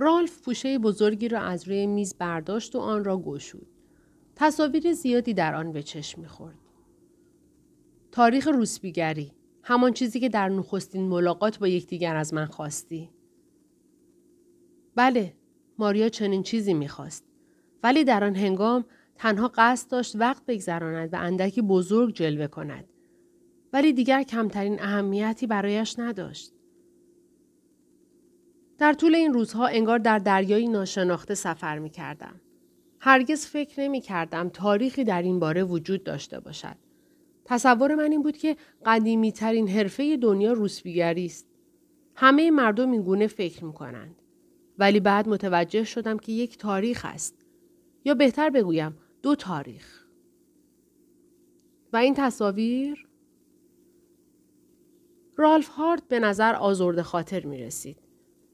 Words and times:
رالف 0.00 0.42
پوشه 0.42 0.78
بزرگی 0.78 1.28
را 1.28 1.40
از 1.40 1.68
روی 1.68 1.86
میز 1.86 2.14
برداشت 2.18 2.76
و 2.76 2.78
آن 2.78 3.04
را 3.04 3.18
گشود. 3.18 3.66
تصاویر 4.36 4.92
زیادی 4.92 5.34
در 5.34 5.54
آن 5.54 5.72
به 5.72 5.82
چشم 5.82 6.20
می‌خورد. 6.20 6.58
تاریخ 8.12 8.48
روسبیگری 8.48 9.32
همان 9.62 9.92
چیزی 9.92 10.20
که 10.20 10.28
در 10.28 10.48
نخستین 10.48 11.08
ملاقات 11.08 11.58
با 11.58 11.68
یکدیگر 11.68 12.16
از 12.16 12.34
من 12.34 12.46
خواستی. 12.46 13.10
بله، 14.94 15.34
ماریا 15.78 16.08
چنین 16.08 16.42
چیزی 16.42 16.74
می‌خواست. 16.74 17.24
ولی 17.82 18.04
در 18.04 18.24
آن 18.24 18.34
هنگام 18.36 18.84
تنها 19.16 19.50
قصد 19.54 19.90
داشت 19.90 20.16
وقت 20.16 20.46
بگذراند 20.46 21.14
و 21.14 21.16
اندکی 21.16 21.62
بزرگ 21.62 22.14
جلوه 22.14 22.46
کند. 22.46 22.84
ولی 23.72 23.92
دیگر 23.92 24.22
کمترین 24.22 24.82
اهمیتی 24.82 25.46
برایش 25.46 25.98
نداشت. 25.98 26.52
در 28.78 28.92
طول 28.92 29.14
این 29.14 29.32
روزها 29.32 29.66
انگار 29.66 29.98
در 29.98 30.18
دریایی 30.18 30.68
ناشناخته 30.68 31.34
سفر 31.34 31.78
می 31.78 31.90
کردم. 31.90 32.40
هرگز 33.00 33.46
فکر 33.46 33.80
نمی 33.80 34.00
کردم 34.00 34.48
تاریخی 34.48 35.04
در 35.04 35.22
این 35.22 35.38
باره 35.38 35.64
وجود 35.64 36.04
داشته 36.04 36.40
باشد. 36.40 36.76
تصور 37.44 37.94
من 37.94 38.12
این 38.12 38.22
بود 38.22 38.36
که 38.36 38.56
قدیمی 38.86 39.32
ترین 39.32 39.68
حرفه 39.68 40.16
دنیا 40.16 40.52
روسبیگری 40.52 41.26
است. 41.26 41.46
همه 42.14 42.50
مردم 42.50 42.90
این 42.90 43.02
گونه 43.02 43.26
فکر 43.26 43.64
می 43.64 43.72
کنند. 43.72 44.22
ولی 44.78 45.00
بعد 45.00 45.28
متوجه 45.28 45.84
شدم 45.84 46.18
که 46.18 46.32
یک 46.32 46.58
تاریخ 46.58 47.04
است. 47.04 47.46
یا 48.04 48.14
بهتر 48.14 48.50
بگویم 48.50 48.96
دو 49.22 49.34
تاریخ. 49.34 50.04
و 51.92 51.96
این 51.96 52.14
تصاویر؟ 52.14 53.08
رالف 55.36 55.68
هارت 55.68 56.08
به 56.08 56.20
نظر 56.20 56.54
آزرده 56.54 57.02
خاطر 57.02 57.46
می 57.46 57.58
رسید. 57.58 58.07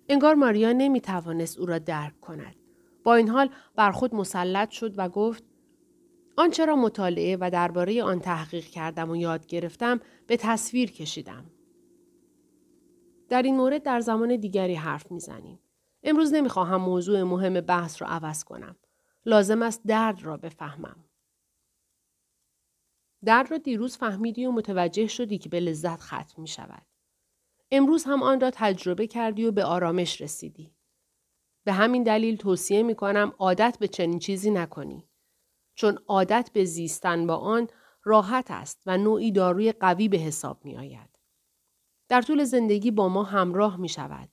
انگار 0.08 0.34
ماریا 0.34 0.72
نمی 0.72 1.00
توانست 1.00 1.58
او 1.58 1.66
را 1.66 1.78
درک 1.78 2.20
کند. 2.20 2.56
با 3.04 3.14
این 3.14 3.28
حال 3.28 3.50
بر 3.76 3.92
خود 3.92 4.14
مسلط 4.14 4.70
شد 4.70 4.94
و 4.98 5.08
گفت 5.08 5.44
آنچه 6.36 6.66
را 6.66 6.76
مطالعه 6.76 7.36
و 7.40 7.50
درباره 7.50 8.02
آن 8.02 8.20
تحقیق 8.20 8.64
کردم 8.64 9.10
و 9.10 9.16
یاد 9.16 9.46
گرفتم 9.46 10.00
به 10.26 10.36
تصویر 10.36 10.90
کشیدم. 10.90 11.50
در 13.28 13.42
این 13.42 13.56
مورد 13.56 13.82
در 13.82 14.00
زمان 14.00 14.36
دیگری 14.36 14.74
حرف 14.74 15.12
می‌زنیم. 15.12 15.58
امروز 16.02 16.32
نمی‌خواهم 16.34 16.80
موضوع 16.80 17.22
مهم 17.22 17.60
بحث 17.60 18.02
را 18.02 18.08
عوض 18.08 18.44
کنم. 18.44 18.76
لازم 19.26 19.62
است 19.62 19.82
درد 19.86 20.22
را 20.22 20.36
بفهمم. 20.36 21.04
درد 23.24 23.50
را 23.50 23.58
دیروز 23.58 23.96
فهمیدی 23.96 24.46
و 24.46 24.52
متوجه 24.52 25.06
شدی 25.06 25.38
که 25.38 25.48
به 25.48 25.60
لذت 25.60 26.00
ختم 26.00 26.42
می 26.42 26.48
شود. 26.48 26.82
امروز 27.76 28.04
هم 28.04 28.22
آن 28.22 28.40
را 28.40 28.50
تجربه 28.54 29.06
کردی 29.06 29.44
و 29.44 29.52
به 29.52 29.64
آرامش 29.64 30.20
رسیدی. 30.20 30.74
به 31.64 31.72
همین 31.72 32.02
دلیل 32.02 32.36
توصیه 32.36 32.82
می 32.82 32.94
کنم 32.94 33.32
عادت 33.38 33.76
به 33.80 33.88
چنین 33.88 34.18
چیزی 34.18 34.50
نکنی. 34.50 35.08
چون 35.74 35.98
عادت 36.06 36.50
به 36.52 36.64
زیستن 36.64 37.26
با 37.26 37.36
آن 37.36 37.68
راحت 38.04 38.50
است 38.50 38.82
و 38.86 38.98
نوعی 38.98 39.32
داروی 39.32 39.72
قوی 39.72 40.08
به 40.08 40.16
حساب 40.16 40.64
می 40.64 40.76
آید. 40.76 41.18
در 42.08 42.22
طول 42.22 42.44
زندگی 42.44 42.90
با 42.90 43.08
ما 43.08 43.22
همراه 43.22 43.76
می 43.76 43.88
شود. 43.88 44.28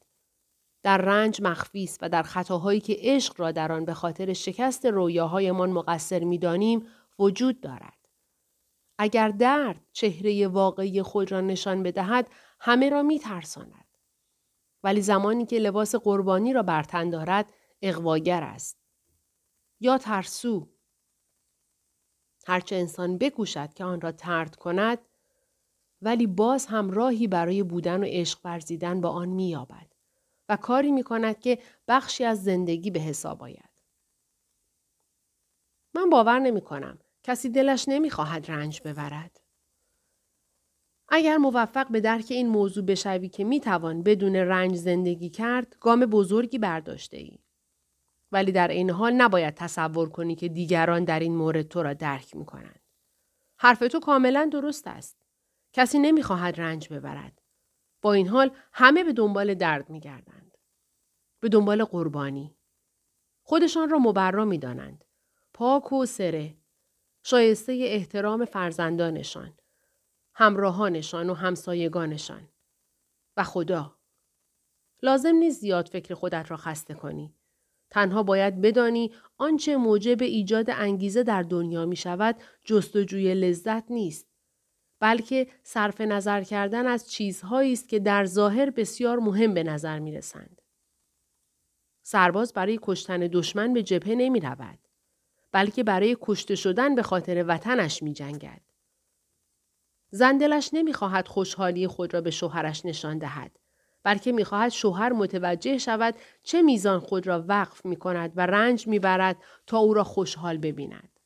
در 0.83 0.97
رنج 0.97 1.41
مخفی 1.41 1.89
و 2.01 2.09
در 2.09 2.23
خطاهایی 2.23 2.79
که 2.79 2.97
عشق 2.99 3.39
را 3.39 3.51
در 3.51 3.71
آن 3.71 3.85
به 3.85 3.93
خاطر 3.93 4.33
شکست 4.33 4.85
رویاهایمان 4.85 5.71
مقصر 5.71 6.23
می‌دانیم 6.23 6.87
وجود 7.19 7.61
دارد. 7.61 8.00
اگر 9.03 9.29
درد 9.29 9.81
چهره 9.91 10.47
واقعی 10.47 11.01
خود 11.01 11.31
را 11.31 11.41
نشان 11.41 11.83
بدهد 11.83 12.29
همه 12.59 12.89
را 12.89 13.01
می 13.01 13.19
ترساند. 13.19 13.97
ولی 14.83 15.01
زمانی 15.01 15.45
که 15.45 15.59
لباس 15.59 15.95
قربانی 15.95 16.53
را 16.53 16.63
برتن 16.63 17.09
دارد 17.09 17.53
اقواگر 17.81 18.43
است. 18.43 18.77
یا 19.79 19.97
ترسو. 19.97 20.69
هرچه 22.47 22.75
انسان 22.75 23.17
بکوشد 23.17 23.73
که 23.73 23.83
آن 23.83 24.01
را 24.01 24.11
ترد 24.11 24.55
کند 24.55 24.99
ولی 26.01 26.27
باز 26.27 26.65
هم 26.65 26.91
راهی 26.91 27.27
برای 27.27 27.63
بودن 27.63 28.03
و 28.03 28.05
عشق 28.07 28.39
ورزیدن 28.43 29.01
با 29.01 29.09
آن 29.09 29.29
مییابد 29.29 29.93
و 30.49 30.55
کاری 30.55 30.91
می 30.91 31.03
کند 31.03 31.39
که 31.39 31.59
بخشی 31.87 32.23
از 32.23 32.43
زندگی 32.43 32.91
به 32.91 32.99
حساب 32.99 33.43
آید. 33.43 33.69
من 35.93 36.09
باور 36.09 36.39
نمی 36.39 36.61
کنم. 36.61 36.99
کسی 37.23 37.49
دلش 37.49 37.85
نمی 37.87 38.09
خواهد 38.09 38.51
رنج 38.51 38.81
ببرد. 38.85 39.41
اگر 41.09 41.37
موفق 41.37 41.91
به 41.91 42.01
درک 42.01 42.25
این 42.29 42.47
موضوع 42.47 42.85
بشوی 42.85 43.29
که 43.29 43.43
می 43.43 43.59
توان 43.59 44.03
بدون 44.03 44.35
رنج 44.35 44.75
زندگی 44.75 45.29
کرد، 45.29 45.75
گام 45.79 45.99
بزرگی 45.99 46.57
برداشته 46.57 47.17
ای. 47.17 47.39
ولی 48.31 48.51
در 48.51 48.67
این 48.67 48.89
حال 48.89 49.13
نباید 49.13 49.53
تصور 49.53 50.09
کنی 50.09 50.35
که 50.35 50.49
دیگران 50.49 51.03
در 51.03 51.19
این 51.19 51.35
مورد 51.35 51.67
تو 51.67 51.83
را 51.83 51.93
درک 51.93 52.35
می 52.35 52.45
کنند. 52.45 52.79
حرف 53.57 53.79
تو 53.79 53.99
کاملا 53.99 54.49
درست 54.51 54.87
است. 54.87 55.17
کسی 55.73 55.99
نمی 55.99 56.23
خواهد 56.23 56.61
رنج 56.61 56.93
ببرد. 56.93 57.41
با 58.01 58.13
این 58.13 58.27
حال 58.27 58.51
همه 58.73 59.03
به 59.03 59.13
دنبال 59.13 59.53
درد 59.53 59.89
می 59.89 59.99
گردند. 59.99 60.57
به 61.39 61.49
دنبال 61.49 61.83
قربانی. 61.83 62.55
خودشان 63.43 63.89
را 63.89 63.99
مبرا 63.99 64.45
می 64.45 64.57
دانند. 64.57 65.05
پاک 65.53 65.93
و 65.93 66.05
سره. 66.05 66.60
شایسته 67.23 67.79
احترام 67.81 68.45
فرزندانشان. 68.45 69.53
همراهانشان 70.33 71.29
و 71.29 71.33
همسایگانشان. 71.33 72.49
و 73.37 73.43
خدا. 73.43 73.97
لازم 75.01 75.35
نیست 75.35 75.61
زیاد 75.61 75.87
فکر 75.87 76.13
خودت 76.13 76.51
را 76.51 76.57
خسته 76.57 76.93
کنی. 76.93 77.35
تنها 77.89 78.23
باید 78.23 78.61
بدانی 78.61 79.11
آنچه 79.37 79.77
موجب 79.77 80.21
ایجاد 80.21 80.69
انگیزه 80.69 81.23
در 81.23 81.41
دنیا 81.41 81.85
می 81.85 81.95
شود 81.95 82.35
جستجوی 82.65 83.33
لذت 83.33 83.91
نیست. 83.91 84.27
بلکه 84.99 85.47
صرف 85.63 86.01
نظر 86.01 86.43
کردن 86.43 86.87
از 86.87 87.11
چیزهایی 87.11 87.73
است 87.73 87.89
که 87.89 87.99
در 87.99 88.25
ظاهر 88.25 88.69
بسیار 88.69 89.19
مهم 89.19 89.53
به 89.53 89.63
نظر 89.63 89.99
می 89.99 90.11
رسند. 90.11 90.61
سرباز 92.03 92.53
برای 92.53 92.79
کشتن 92.81 93.19
دشمن 93.19 93.73
به 93.73 93.83
جبهه 93.83 94.15
نمی 94.15 94.39
رود. 94.39 94.80
بلکه 95.51 95.83
برای 95.83 96.17
کشته 96.21 96.55
شدن 96.55 96.95
به 96.95 97.03
خاطر 97.03 97.45
وطنش 97.47 98.03
می 98.03 98.13
جنگد. 98.13 98.61
زندلش 100.11 100.69
نمی 100.73 100.93
خواهد 100.93 101.27
خوشحالی 101.27 101.87
خود 101.87 102.13
را 102.13 102.21
به 102.21 102.31
شوهرش 102.31 102.85
نشان 102.85 103.17
دهد. 103.17 103.59
بلکه 104.03 104.31
می 104.31 104.43
خواهد 104.43 104.71
شوهر 104.71 105.13
متوجه 105.13 105.77
شود 105.77 106.15
چه 106.43 106.61
میزان 106.61 106.99
خود 106.99 107.27
را 107.27 107.45
وقف 107.47 107.85
می 107.85 107.95
کند 107.95 108.31
و 108.35 108.45
رنج 108.45 108.87
می 108.87 108.99
برد 108.99 109.37
تا 109.67 109.77
او 109.77 109.93
را 109.93 110.03
خوشحال 110.03 110.57
ببیند. 110.57 111.19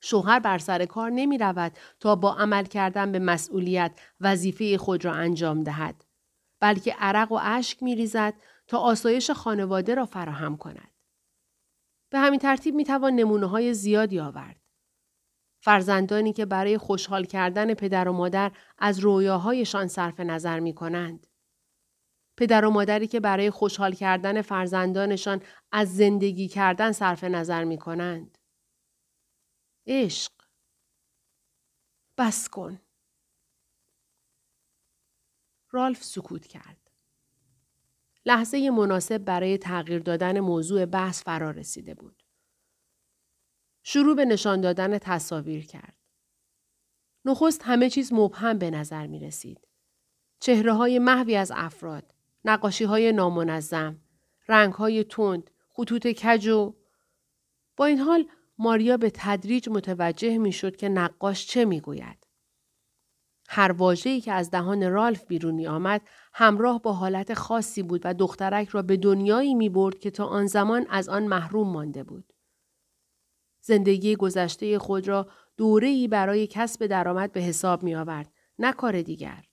شوهر 0.00 0.38
بر 0.38 0.58
سر 0.58 0.84
کار 0.84 1.10
نمی 1.10 1.38
رود 1.38 1.72
تا 2.00 2.16
با 2.16 2.34
عمل 2.34 2.64
کردن 2.64 3.12
به 3.12 3.18
مسئولیت 3.18 4.00
وظیفه 4.20 4.78
خود 4.78 5.04
را 5.04 5.12
انجام 5.12 5.62
دهد. 5.62 6.04
بلکه 6.60 6.94
عرق 6.98 7.32
و 7.32 7.38
اشک 7.42 7.82
می 7.82 7.94
ریزد 7.94 8.34
تا 8.66 8.78
آسایش 8.78 9.30
خانواده 9.30 9.94
را 9.94 10.06
فراهم 10.06 10.56
کند. 10.56 10.97
به 12.10 12.18
همین 12.18 12.40
ترتیب 12.40 12.74
می 12.74 12.84
توان 12.84 13.12
نمونه 13.14 13.46
های 13.46 13.74
زیادی 13.74 14.20
آورد. 14.20 14.60
فرزندانی 15.60 16.32
که 16.32 16.46
برای 16.46 16.78
خوشحال 16.78 17.24
کردن 17.24 17.74
پدر 17.74 18.08
و 18.08 18.12
مادر 18.12 18.52
از 18.78 18.98
رویاهایشان 18.98 19.86
صرف 19.86 20.20
نظر 20.20 20.60
می 20.60 20.74
کنند. 20.74 21.26
پدر 22.36 22.64
و 22.64 22.70
مادری 22.70 23.06
که 23.06 23.20
برای 23.20 23.50
خوشحال 23.50 23.92
کردن 23.92 24.42
فرزندانشان 24.42 25.42
از 25.72 25.96
زندگی 25.96 26.48
کردن 26.48 26.92
صرف 26.92 27.24
نظر 27.24 27.64
می 27.64 27.78
کنند. 27.78 28.38
عشق 29.86 30.32
بس 32.18 32.48
کن. 32.48 32.80
رالف 35.70 36.04
سکوت 36.04 36.46
کرد. 36.46 36.87
لحظه 38.28 38.70
مناسب 38.70 39.18
برای 39.18 39.58
تغییر 39.58 39.98
دادن 39.98 40.40
موضوع 40.40 40.84
بحث 40.86 41.22
فرا 41.22 41.50
رسیده 41.50 41.94
بود. 41.94 42.22
شروع 43.82 44.16
به 44.16 44.24
نشان 44.24 44.60
دادن 44.60 44.98
تصاویر 44.98 45.66
کرد. 45.66 45.96
نخست 47.24 47.62
همه 47.64 47.90
چیز 47.90 48.12
مبهم 48.12 48.58
به 48.58 48.70
نظر 48.70 49.06
می 49.06 49.18
رسید. 49.18 49.68
چهره 50.40 50.72
های 50.72 50.98
محوی 50.98 51.36
از 51.36 51.52
افراد، 51.54 52.14
نقاشی 52.44 52.84
های 52.84 53.12
نامنظم، 53.12 54.00
رنگ 54.48 54.72
های 54.72 55.04
تند، 55.04 55.50
خطوط 55.68 56.06
کج 56.06 56.48
و 56.48 56.74
با 57.76 57.86
این 57.86 57.98
حال 57.98 58.28
ماریا 58.58 58.96
به 58.96 59.10
تدریج 59.14 59.68
متوجه 59.68 60.38
می 60.38 60.52
شد 60.52 60.76
که 60.76 60.88
نقاش 60.88 61.46
چه 61.46 61.64
می 61.64 61.80
گوید. 61.80 62.26
هر 63.50 63.72
واجهی 63.72 64.20
که 64.20 64.32
از 64.32 64.50
دهان 64.50 64.90
رالف 64.90 65.24
بیرونی 65.24 65.66
آمد 65.66 66.08
همراه 66.34 66.82
با 66.82 66.92
حالت 66.92 67.34
خاصی 67.34 67.82
بود 67.82 68.00
و 68.04 68.14
دخترک 68.14 68.68
را 68.68 68.82
به 68.82 68.96
دنیایی 68.96 69.54
می 69.54 69.68
برد 69.68 69.98
که 69.98 70.10
تا 70.10 70.26
آن 70.26 70.46
زمان 70.46 70.86
از 70.90 71.08
آن 71.08 71.26
محروم 71.26 71.68
مانده 71.72 72.04
بود. 72.04 72.32
زندگی 73.60 74.16
گذشته 74.16 74.78
خود 74.78 75.08
را 75.08 75.28
دوره‌ای 75.56 76.08
برای 76.08 76.46
کسب 76.46 76.86
درآمد 76.86 77.32
به 77.32 77.40
حساب 77.40 77.82
می 77.82 77.94
آورد. 77.94 78.32
نه 78.58 78.72
کار 78.72 79.02
دیگر. 79.02 79.44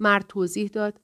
مرد 0.00 0.26
توضیح 0.26 0.68
داد. 0.68 1.00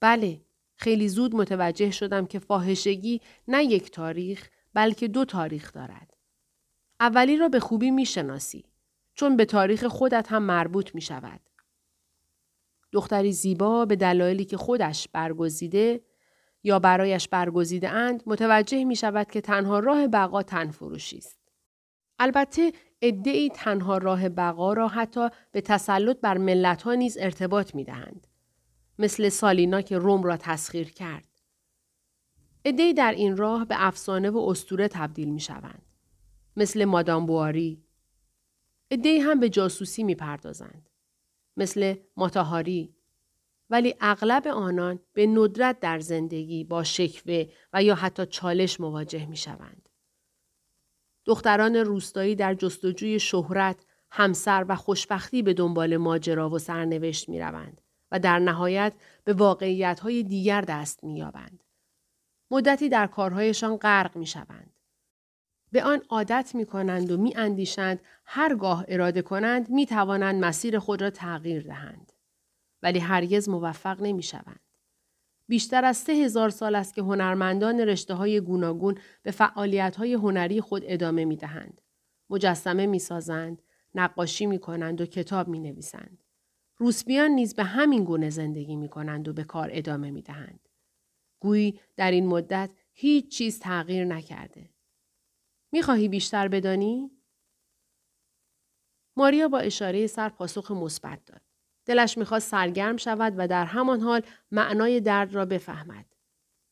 بله، 0.00 0.40
خیلی 0.74 1.08
زود 1.08 1.34
متوجه 1.34 1.90
شدم 1.90 2.26
که 2.26 2.38
فاحشگی 2.38 3.20
نه 3.48 3.64
یک 3.64 3.90
تاریخ 3.90 4.48
بلکه 4.74 5.08
دو 5.08 5.24
تاریخ 5.24 5.72
دارد. 5.72 6.16
اولی 7.00 7.36
را 7.36 7.48
به 7.48 7.60
خوبی 7.60 7.90
می‌شناسی 7.90 8.64
چون 9.18 9.36
به 9.36 9.44
تاریخ 9.44 9.84
خودت 9.84 10.32
هم 10.32 10.42
مربوط 10.42 10.94
می 10.94 11.00
شود. 11.00 11.40
دختری 12.92 13.32
زیبا 13.32 13.84
به 13.84 13.96
دلایلی 13.96 14.44
که 14.44 14.56
خودش 14.56 15.08
برگزیده 15.08 16.00
یا 16.62 16.78
برایش 16.78 17.28
برگزیده 17.28 17.88
اند 17.88 18.22
متوجه 18.26 18.84
می 18.84 18.96
شود 18.96 19.30
که 19.30 19.40
تنها 19.40 19.78
راه 19.78 20.08
بقا 20.08 20.42
تن 20.42 20.70
فروشی 20.70 21.18
است. 21.18 21.38
البته 22.18 22.72
ادعی 23.02 23.50
تنها 23.50 23.98
راه 23.98 24.28
بقا 24.28 24.72
را 24.72 24.88
حتی 24.88 25.28
به 25.52 25.60
تسلط 25.60 26.20
بر 26.20 26.38
ملت 26.38 26.82
ها 26.82 26.94
نیز 26.94 27.18
ارتباط 27.20 27.74
می 27.74 27.84
دهند. 27.84 28.26
مثل 28.98 29.28
سالینا 29.28 29.82
که 29.82 29.98
روم 29.98 30.22
را 30.22 30.36
تسخیر 30.36 30.92
کرد. 30.92 31.28
ادعی 32.64 32.94
در 32.94 33.12
این 33.12 33.36
راه 33.36 33.64
به 33.64 33.74
افسانه 33.78 34.30
و 34.30 34.38
استوره 34.38 34.88
تبدیل 34.88 35.28
می 35.28 35.40
شوند. 35.40 35.82
مثل 36.56 36.84
مادام 36.84 37.26
بواری. 37.26 37.87
ادعی 38.90 39.18
هم 39.18 39.40
به 39.40 39.48
جاسوسی 39.48 40.04
می 40.04 40.14
پردازند. 40.14 40.90
مثل 41.56 41.94
ماتاهاری. 42.16 42.94
ولی 43.70 43.94
اغلب 44.00 44.46
آنان 44.48 45.00
به 45.12 45.26
ندرت 45.26 45.80
در 45.80 46.00
زندگی 46.00 46.64
با 46.64 46.84
شکوه 46.84 47.44
و 47.72 47.82
یا 47.82 47.94
حتی 47.94 48.26
چالش 48.26 48.80
مواجه 48.80 49.26
می 49.26 49.36
شوند. 49.36 49.88
دختران 51.24 51.76
روستایی 51.76 52.34
در 52.34 52.54
جستجوی 52.54 53.20
شهرت، 53.20 53.86
همسر 54.10 54.64
و 54.68 54.76
خوشبختی 54.76 55.42
به 55.42 55.54
دنبال 55.54 55.96
ماجرا 55.96 56.50
و 56.50 56.58
سرنوشت 56.58 57.28
می 57.28 57.40
روند 57.40 57.80
و 58.10 58.18
در 58.18 58.38
نهایت 58.38 58.94
به 59.24 59.32
واقعیت 59.32 60.06
دیگر 60.06 60.60
دست 60.60 61.04
می 61.04 61.18
یابند. 61.18 61.64
مدتی 62.50 62.88
در 62.88 63.06
کارهایشان 63.06 63.76
غرق 63.76 64.16
می 64.16 64.26
شوند. 64.26 64.77
به 65.72 65.82
آن 65.82 66.02
عادت 66.08 66.54
می 66.54 66.66
کنند 66.66 67.10
و 67.10 67.16
می 67.16 67.36
اندیشند 67.36 68.00
هرگاه 68.24 68.84
اراده 68.88 69.22
کنند 69.22 69.70
می 69.70 69.86
توانند 69.86 70.44
مسیر 70.44 70.78
خود 70.78 71.02
را 71.02 71.10
تغییر 71.10 71.62
دهند. 71.62 72.12
ولی 72.82 72.98
هرگز 72.98 73.48
موفق 73.48 74.02
نمی 74.02 74.22
شوند. 74.22 74.60
بیشتر 75.48 75.84
از 75.84 75.96
سه 75.96 76.12
هزار 76.12 76.50
سال 76.50 76.74
است 76.74 76.94
که 76.94 77.02
هنرمندان 77.02 77.80
رشته 77.80 78.14
های 78.14 78.40
گوناگون 78.40 78.98
به 79.22 79.30
فعالیت 79.30 79.96
های 79.96 80.14
هنری 80.14 80.60
خود 80.60 80.82
ادامه 80.86 81.24
می 81.24 81.36
دهند. 81.36 81.80
مجسمه 82.30 82.86
می 82.86 82.98
سازند، 82.98 83.62
نقاشی 83.94 84.46
می 84.46 84.58
کنند 84.58 85.00
و 85.00 85.06
کتاب 85.06 85.48
می 85.48 85.60
نویسند. 85.60 86.24
روسبیان 86.76 87.30
نیز 87.30 87.54
به 87.54 87.64
همین 87.64 88.04
گونه 88.04 88.30
زندگی 88.30 88.76
می 88.76 88.88
کنند 88.88 89.28
و 89.28 89.32
به 89.32 89.44
کار 89.44 89.70
ادامه 89.72 90.10
می 90.10 90.22
دهند. 90.22 90.68
گویی 91.40 91.80
در 91.96 92.10
این 92.10 92.26
مدت 92.26 92.70
هیچ 92.92 93.28
چیز 93.28 93.60
تغییر 93.60 94.04
نکرده. 94.04 94.70
می 95.72 95.82
خواهی 95.82 96.08
بیشتر 96.08 96.48
بدانی؟ 96.48 97.10
ماریا 99.16 99.48
با 99.48 99.58
اشاره 99.58 100.06
سر 100.06 100.28
پاسخ 100.28 100.70
مثبت 100.70 101.24
داد. 101.26 101.42
دلش 101.86 102.18
می‌خواست 102.18 102.50
سرگرم 102.50 102.96
شود 102.96 103.34
و 103.36 103.48
در 103.48 103.64
همان 103.64 104.00
حال 104.00 104.22
معنای 104.50 105.00
درد 105.00 105.34
را 105.34 105.44
بفهمد. 105.44 106.06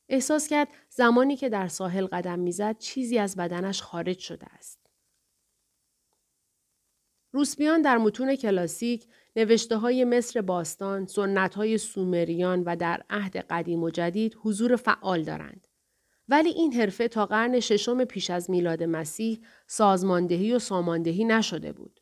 احساس 0.08 0.48
کرد 0.48 0.68
زمانی 0.88 1.36
که 1.36 1.48
در 1.48 1.68
ساحل 1.68 2.06
قدم 2.06 2.38
می‌زد 2.38 2.78
چیزی 2.78 3.18
از 3.18 3.36
بدنش 3.36 3.82
خارج 3.82 4.18
شده 4.18 4.46
است. 4.46 4.78
روسبیان 7.32 7.82
در 7.82 7.98
متون 7.98 8.36
کلاسیک 8.36 9.06
نوشته 9.36 9.76
های 9.76 10.04
مصر 10.04 10.40
باستان، 10.40 11.06
سنت 11.06 11.54
های 11.54 11.78
سومریان 11.78 12.62
و 12.62 12.76
در 12.76 13.04
عهد 13.10 13.36
قدیم 13.36 13.82
و 13.82 13.90
جدید 13.90 14.36
حضور 14.42 14.76
فعال 14.76 15.22
دارند. 15.22 15.65
ولی 16.28 16.48
این 16.48 16.72
حرفه 16.72 17.08
تا 17.08 17.26
قرن 17.26 17.60
ششم 17.60 18.04
پیش 18.04 18.30
از 18.30 18.50
میلاد 18.50 18.82
مسیح 18.82 19.40
سازماندهی 19.66 20.52
و 20.52 20.58
ساماندهی 20.58 21.24
نشده 21.24 21.72
بود. 21.72 22.00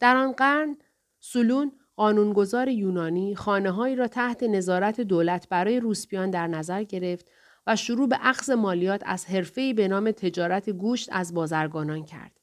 در 0.00 0.16
آن 0.16 0.32
قرن 0.32 0.76
سلون 1.20 1.72
قانونگذار 1.96 2.68
یونانی 2.68 3.34
خانههایی 3.34 3.96
را 3.96 4.08
تحت 4.08 4.42
نظارت 4.42 5.00
دولت 5.00 5.48
برای 5.48 5.80
روسپیان 5.80 6.30
در 6.30 6.46
نظر 6.46 6.82
گرفت 6.82 7.30
و 7.66 7.76
شروع 7.76 8.08
به 8.08 8.18
اخذ 8.20 8.50
مالیات 8.50 9.02
از 9.06 9.26
حرفه‌ای 9.26 9.74
به 9.74 9.88
نام 9.88 10.10
تجارت 10.10 10.70
گوشت 10.70 11.08
از 11.12 11.34
بازرگانان 11.34 12.04
کرد. 12.04 12.40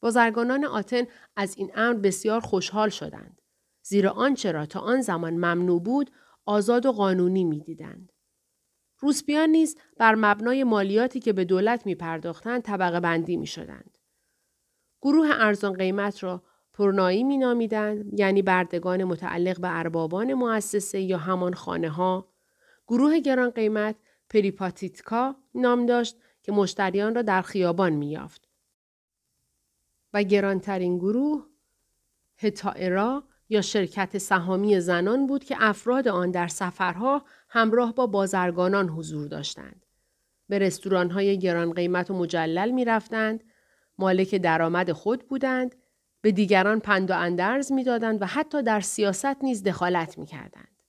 بازرگانان 0.00 0.64
آتن 0.64 1.04
از 1.36 1.54
این 1.56 1.70
امر 1.74 1.94
بسیار 1.94 2.40
خوشحال 2.40 2.88
شدند. 2.88 3.42
زیرا 3.82 4.10
آنچه 4.10 4.52
را 4.52 4.66
تا 4.66 4.80
آن 4.80 5.00
زمان 5.00 5.34
ممنوع 5.34 5.82
بود 5.82 6.10
آزاد 6.44 6.86
و 6.86 6.92
قانونی 6.92 7.44
می‌دیدند. 7.44 8.12
روسپیان 8.98 9.48
نیز 9.48 9.78
بر 9.96 10.14
مبنای 10.14 10.64
مالیاتی 10.64 11.20
که 11.20 11.32
به 11.32 11.44
دولت 11.44 11.86
می 11.86 11.94
پرداختند 11.94 12.62
طبقه 12.62 13.00
بندی 13.00 13.36
می 13.36 13.46
شدند. 13.46 13.98
گروه 15.02 15.28
ارزان 15.32 15.72
قیمت 15.72 16.22
را 16.22 16.42
پرنایی 16.72 17.24
می 17.24 17.36
نامیدند 17.36 18.20
یعنی 18.20 18.42
بردگان 18.42 19.04
متعلق 19.04 19.60
به 19.60 19.78
اربابان 19.78 20.34
مؤسسه 20.34 21.00
یا 21.00 21.18
همان 21.18 21.54
خانه 21.54 21.88
ها 21.88 22.32
گروه 22.88 23.20
گران 23.20 23.50
قیمت 23.50 23.96
پریپاتیتکا 24.30 25.36
نام 25.54 25.86
داشت 25.86 26.16
که 26.42 26.52
مشتریان 26.52 27.14
را 27.14 27.22
در 27.22 27.42
خیابان 27.42 27.92
می 27.92 28.10
یافت. 28.10 28.48
و 30.12 30.22
گرانترین 30.22 30.98
گروه 30.98 31.46
هتائرا 32.38 33.24
یا 33.48 33.60
شرکت 33.60 34.18
سهامی 34.18 34.80
زنان 34.80 35.26
بود 35.26 35.44
که 35.44 35.56
افراد 35.58 36.08
آن 36.08 36.30
در 36.30 36.48
سفرها 36.48 37.24
همراه 37.48 37.94
با 37.94 38.06
بازرگانان 38.06 38.88
حضور 38.88 39.28
داشتند. 39.28 39.86
به 40.48 40.58
رستورانهای 40.58 41.38
گران 41.38 41.72
قیمت 41.72 42.10
و 42.10 42.14
مجلل 42.14 42.70
می 42.70 42.84
رفتند، 42.84 43.44
مالک 43.98 44.34
درآمد 44.34 44.92
خود 44.92 45.28
بودند 45.28 45.74
به 46.20 46.32
دیگران 46.32 46.80
پند 46.80 47.10
و 47.10 47.14
اندرز 47.18 47.72
می‌دادند 47.72 48.22
و 48.22 48.26
حتی 48.26 48.62
در 48.62 48.80
سیاست 48.80 49.44
نیز 49.44 49.62
دخالت 49.62 50.18
می‌کردند. 50.18 50.82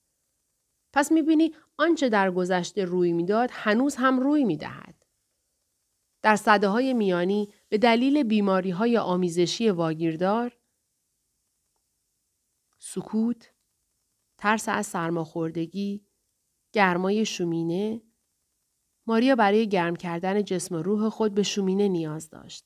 پس 0.94 1.12
می‌بینی 1.12 1.56
آنچه 1.78 2.10
در 2.10 2.32
گذشته 2.32 2.86
روی 2.86 3.12
می‌داد 3.12 3.50
هنوز 3.54 3.96
هم 3.96 4.20
روی 4.20 4.44
می‌دهد. 4.44 5.06
در 6.22 6.36
صده 6.36 6.68
های 6.68 6.94
میانی 6.94 7.50
به 7.70 7.78
دلیل 7.78 8.24
بیماری 8.24 8.70
های 8.70 8.98
آمیزشی 8.98 9.70
واگیردار 9.70 10.57
سکوت، 12.90 13.52
ترس 14.38 14.70
از 14.70 14.86
سرماخوردگی، 14.86 16.06
گرمای 16.74 17.26
شومینه، 17.26 18.02
ماریا 19.08 19.36
برای 19.36 19.70
گرم 19.70 19.96
کردن 19.96 20.44
جسم 20.44 20.76
و 20.76 20.82
روح 20.82 21.10
خود 21.10 21.34
به 21.34 21.44
شومینه 21.44 21.88
نیاز 21.88 22.30
داشت. 22.30 22.66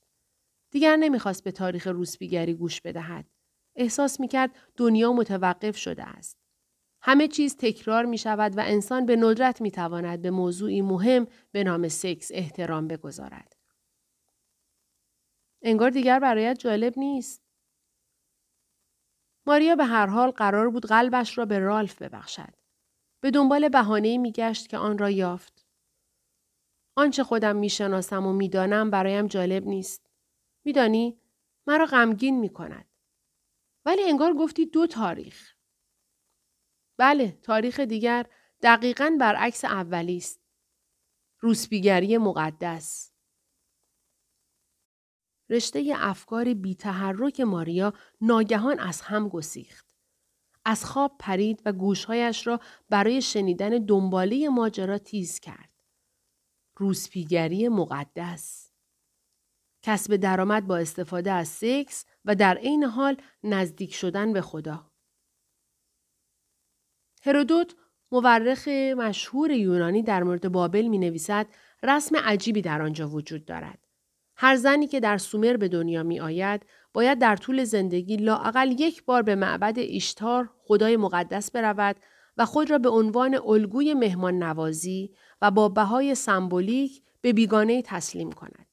دیگر 0.70 0.96
نمی‌خواست 0.96 1.44
به 1.44 1.52
تاریخ 1.52 1.86
روسبیگری 1.86 2.54
گوش 2.54 2.80
بدهد. 2.80 3.26
احساس 3.76 4.20
می‌کرد 4.20 4.50
دنیا 4.76 5.12
متوقف 5.12 5.76
شده 5.76 6.04
است. 6.04 6.38
همه 7.02 7.28
چیز 7.28 7.56
تکرار 7.56 8.04
می 8.04 8.18
شود 8.18 8.58
و 8.58 8.60
انسان 8.60 9.06
به 9.06 9.16
ندرت 9.16 9.60
می 9.60 9.70
تواند 9.70 10.22
به 10.22 10.30
موضوعی 10.30 10.82
مهم 10.82 11.26
به 11.52 11.64
نام 11.64 11.88
سکس 11.88 12.30
احترام 12.34 12.88
بگذارد. 12.88 13.56
انگار 15.62 15.90
دیگر 15.90 16.20
برایت 16.20 16.58
جالب 16.58 16.98
نیست. 16.98 17.41
ماریا 19.46 19.76
به 19.76 19.84
هر 19.84 20.06
حال 20.06 20.30
قرار 20.30 20.70
بود 20.70 20.86
قلبش 20.86 21.38
را 21.38 21.44
به 21.44 21.58
رالف 21.58 22.02
ببخشد. 22.02 22.54
به 23.20 23.30
دنبال 23.30 23.68
بهانه‌ای 23.68 24.18
میگشت 24.18 24.68
که 24.68 24.78
آن 24.78 24.98
را 24.98 25.10
یافت. 25.10 25.66
آنچه 26.96 27.24
خودم 27.24 27.56
می‌شناسم 27.56 28.26
و 28.26 28.32
می‌دانم 28.32 28.90
برایم 28.90 29.26
جالب 29.26 29.66
نیست. 29.66 30.10
میدانی 30.64 31.20
مرا 31.66 31.86
غمگین 31.86 32.40
می 32.40 32.48
کند. 32.48 32.86
ولی 33.84 34.02
انگار 34.02 34.34
گفتی 34.34 34.66
دو 34.66 34.86
تاریخ. 34.86 35.54
بله 36.98 37.38
تاریخ 37.42 37.80
دیگر 37.80 38.26
دقیقا 38.62 39.16
برعکس 39.20 39.64
اولی 39.64 40.16
است. 40.16 40.40
روسبیگری 41.40 42.18
مقدس. 42.18 43.11
رشته 45.50 45.92
افکار 45.96 46.54
بی 46.54 46.74
تحرک 46.74 47.40
ماریا 47.40 47.92
ناگهان 48.20 48.78
از 48.78 49.00
هم 49.00 49.28
گسیخت. 49.28 49.94
از 50.64 50.84
خواب 50.84 51.16
پرید 51.18 51.62
و 51.64 51.72
گوشهایش 51.72 52.46
را 52.46 52.60
برای 52.90 53.22
شنیدن 53.22 53.68
دنباله 53.68 54.48
ماجرا 54.48 54.98
تیز 54.98 55.40
کرد. 55.40 55.70
روسپیگری 56.76 57.68
مقدس. 57.68 58.72
کسب 59.82 60.16
درآمد 60.16 60.66
با 60.66 60.76
استفاده 60.76 61.32
از 61.32 61.48
سکس 61.48 62.04
و 62.24 62.34
در 62.34 62.58
عین 62.58 62.84
حال 62.84 63.16
نزدیک 63.44 63.94
شدن 63.94 64.32
به 64.32 64.40
خدا. 64.40 64.90
هرودوت 67.22 67.74
مورخ 68.12 68.68
مشهور 68.98 69.50
یونانی 69.50 70.02
در 70.02 70.22
مورد 70.22 70.48
بابل 70.52 70.86
می 70.86 70.98
نویسد 70.98 71.46
رسم 71.82 72.16
عجیبی 72.16 72.62
در 72.62 72.82
آنجا 72.82 73.08
وجود 73.08 73.44
دارد. 73.44 73.81
هر 74.36 74.56
زنی 74.56 74.86
که 74.86 75.00
در 75.00 75.18
سومر 75.18 75.56
به 75.56 75.68
دنیا 75.68 76.02
می 76.02 76.20
آید 76.20 76.66
باید 76.92 77.18
در 77.18 77.36
طول 77.36 77.64
زندگی 77.64 78.16
لااقل 78.16 78.80
یک 78.80 79.04
بار 79.04 79.22
به 79.22 79.34
معبد 79.34 79.78
ایشتار 79.78 80.50
خدای 80.58 80.96
مقدس 80.96 81.50
برود 81.50 81.96
و 82.36 82.46
خود 82.46 82.70
را 82.70 82.78
به 82.78 82.88
عنوان 82.88 83.34
الگوی 83.34 83.94
مهمان 83.94 84.42
نوازی 84.42 85.14
و 85.42 85.50
با 85.50 85.68
بهای 85.68 86.14
سمبولیک 86.14 87.02
به 87.20 87.32
بیگانه 87.32 87.82
تسلیم 87.82 88.32
کند. 88.32 88.66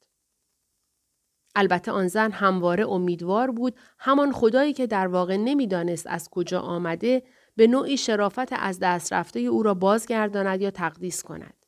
البته 1.54 1.92
آن 1.92 2.08
زن 2.08 2.30
همواره 2.30 2.88
امیدوار 2.88 3.50
بود 3.50 3.76
همان 3.98 4.32
خدایی 4.32 4.72
که 4.72 4.86
در 4.86 5.06
واقع 5.06 5.36
نمی‌دانست 5.36 6.06
از 6.06 6.28
کجا 6.30 6.60
آمده 6.60 7.22
به 7.56 7.66
نوعی 7.66 7.96
شرافت 7.96 8.52
از 8.52 8.78
دست 8.78 9.12
رفته 9.12 9.40
او 9.40 9.62
را 9.62 9.74
بازگرداند 9.74 10.60
یا 10.60 10.70
تقدیس 10.70 11.22
کند. 11.22 11.66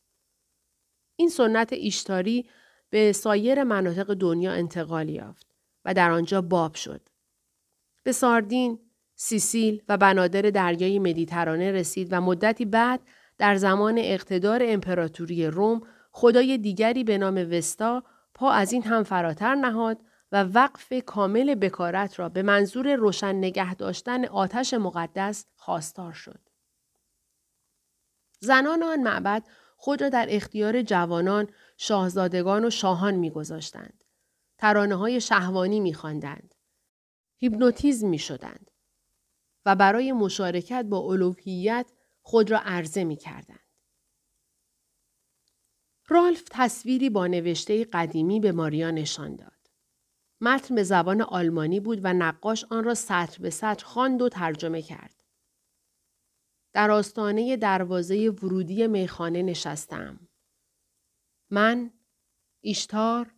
این 1.16 1.28
سنت 1.28 1.72
ایشتاری 1.72 2.48
به 2.92 3.12
سایر 3.12 3.64
مناطق 3.64 4.14
دنیا 4.14 4.52
انتقال 4.52 5.08
یافت 5.08 5.46
و 5.84 5.94
در 5.94 6.10
آنجا 6.10 6.42
باب 6.42 6.74
شد. 6.74 7.00
به 8.02 8.12
ساردین، 8.12 8.78
سیسیل 9.14 9.82
و 9.88 9.96
بنادر 9.96 10.42
دریای 10.42 10.98
مدیترانه 10.98 11.72
رسید 11.72 12.08
و 12.10 12.20
مدتی 12.20 12.64
بعد 12.64 13.00
در 13.38 13.56
زمان 13.56 13.98
اقتدار 13.98 14.60
امپراتوری 14.64 15.46
روم 15.46 15.80
خدای 16.10 16.58
دیگری 16.58 17.04
به 17.04 17.18
نام 17.18 17.36
وستا 17.36 18.02
پا 18.34 18.50
از 18.50 18.72
این 18.72 18.82
هم 18.82 19.02
فراتر 19.02 19.54
نهاد 19.54 19.98
و 20.32 20.44
وقف 20.44 20.92
کامل 21.06 21.54
بکارت 21.54 22.18
را 22.18 22.28
به 22.28 22.42
منظور 22.42 22.94
روشن 22.94 23.34
نگه 23.34 23.74
داشتن 23.74 24.24
آتش 24.24 24.74
مقدس 24.74 25.46
خواستار 25.56 26.12
شد. 26.12 26.40
زنان 28.40 28.82
آن 28.82 29.02
معبد 29.02 29.42
خود 29.76 30.02
را 30.02 30.08
در 30.08 30.26
اختیار 30.30 30.82
جوانان، 30.82 31.48
شاهزادگان 31.84 32.64
و 32.64 32.70
شاهان 32.70 33.14
میگذاشتند. 33.14 34.04
ترانه 34.58 34.94
های 34.94 35.20
شهوانی 35.20 35.80
میخواندند. 35.80 36.54
هیپنوتیزم 37.36 38.08
می 38.08 38.18
شدند 38.18 38.70
و 39.66 39.76
برای 39.76 40.12
مشارکت 40.12 40.84
با 40.84 40.98
الوهیت 40.98 41.92
خود 42.22 42.50
را 42.50 42.60
عرضه 42.64 43.04
می 43.04 43.16
کردند. 43.16 43.68
رالف 46.08 46.44
تصویری 46.50 47.10
با 47.10 47.26
نوشته 47.26 47.84
قدیمی 47.84 48.40
به 48.40 48.52
ماریا 48.52 48.90
نشان 48.90 49.36
داد. 49.36 49.70
متن 50.40 50.74
به 50.74 50.82
زبان 50.82 51.22
آلمانی 51.22 51.80
بود 51.80 52.00
و 52.02 52.12
نقاش 52.12 52.64
آن 52.64 52.84
را 52.84 52.94
سطر 52.94 53.42
به 53.42 53.50
سطر 53.50 53.84
خواند 53.84 54.22
و 54.22 54.28
ترجمه 54.28 54.82
کرد. 54.82 55.24
در 56.72 56.90
آستانه 56.90 57.56
دروازه 57.56 58.30
ورودی 58.30 58.86
میخانه 58.86 59.42
نشستم. 59.42 60.28
من، 61.54 61.90
ایشتار، 62.60 63.34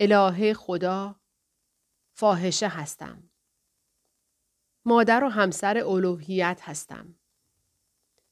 الهه 0.00 0.52
خدا، 0.52 1.16
فاحشه 2.12 2.68
هستم. 2.68 3.30
مادر 4.84 5.24
و 5.24 5.28
همسر 5.28 5.78
الوهیت 5.78 6.60
هستم. 6.62 7.14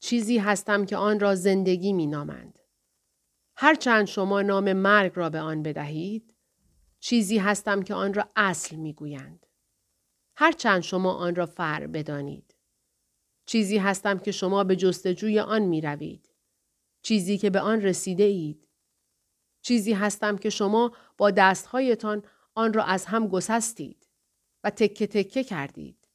چیزی 0.00 0.38
هستم 0.38 0.84
که 0.84 0.96
آن 0.96 1.20
را 1.20 1.34
زندگی 1.34 1.92
می 1.92 2.06
نامند. 2.06 2.58
هرچند 3.56 4.06
شما 4.06 4.42
نام 4.42 4.72
مرگ 4.72 5.12
را 5.14 5.30
به 5.30 5.40
آن 5.40 5.62
بدهید، 5.62 6.34
چیزی 7.00 7.38
هستم 7.38 7.82
که 7.82 7.94
آن 7.94 8.14
را 8.14 8.28
اصل 8.36 8.76
می 8.76 8.92
گویند. 8.92 9.46
هرچند 10.36 10.82
شما 10.82 11.12
آن 11.12 11.34
را 11.34 11.46
فر 11.46 11.86
بدانید. 11.86 12.54
چیزی 13.46 13.78
هستم 13.78 14.18
که 14.18 14.32
شما 14.32 14.64
به 14.64 14.76
جستجوی 14.76 15.40
آن 15.40 15.62
می 15.62 15.80
روید. 15.80 16.30
چیزی 17.02 17.38
که 17.38 17.50
به 17.50 17.60
آن 17.60 17.80
رسیده 17.82 18.24
اید. 18.24 18.63
چیزی 19.64 19.92
هستم 19.92 20.38
که 20.38 20.50
شما 20.50 20.92
با 21.16 21.30
دستهایتان 21.30 22.22
آن 22.54 22.72
را 22.72 22.84
از 22.84 23.06
هم 23.06 23.28
گسستید 23.28 24.08
و 24.64 24.70
تکه 24.70 25.06
تکه 25.06 25.44
کردید. 25.44 26.08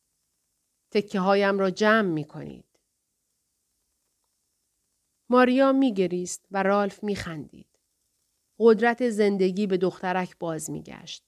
تکه 0.92 1.20
هایم 1.20 1.60
را 1.60 1.72
جمع 1.72 2.10
می 2.10 2.26
کنید. 2.26 2.66
ماریا 5.30 5.72
می 5.72 5.94
گریست 5.94 6.46
و 6.52 6.64
رالف 6.64 7.04
می 7.04 7.16
خندید. 7.16 7.80
قدرت 8.60 9.10
زندگی 9.10 9.68
به 9.68 9.78
دخترک 9.78 10.38
باز 10.40 10.70
می 10.70 10.84
گشت. 10.84 11.24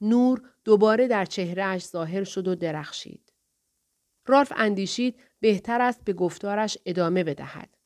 نور 0.00 0.50
دوباره 0.64 1.08
در 1.08 1.24
چهرهش 1.24 1.84
ظاهر 1.84 2.24
شد 2.24 2.48
و 2.48 2.54
درخشید. 2.54 3.32
رالف 4.26 4.52
اندیشید 4.56 5.20
بهتر 5.40 5.80
است 5.80 6.04
به 6.04 6.12
گفتارش 6.12 6.78
ادامه 6.86 7.24
بدهد. 7.24 7.76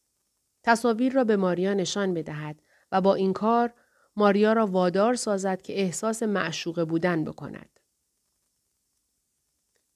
تصاویر 0.63 1.13
را 1.13 1.25
به 1.25 1.37
ماریا 1.37 1.75
نشان 1.75 2.15
بدهد 2.15 2.63
و 2.93 3.01
با 3.01 3.15
این 3.15 3.33
کار 3.33 3.75
ماریا 4.17 4.53
را 4.53 4.67
وادار 4.67 5.15
سازد 5.15 5.63
که 5.63 5.81
احساس 5.81 6.23
معشوقه 6.23 6.85
بودن 6.85 7.25
بکند. 7.25 7.81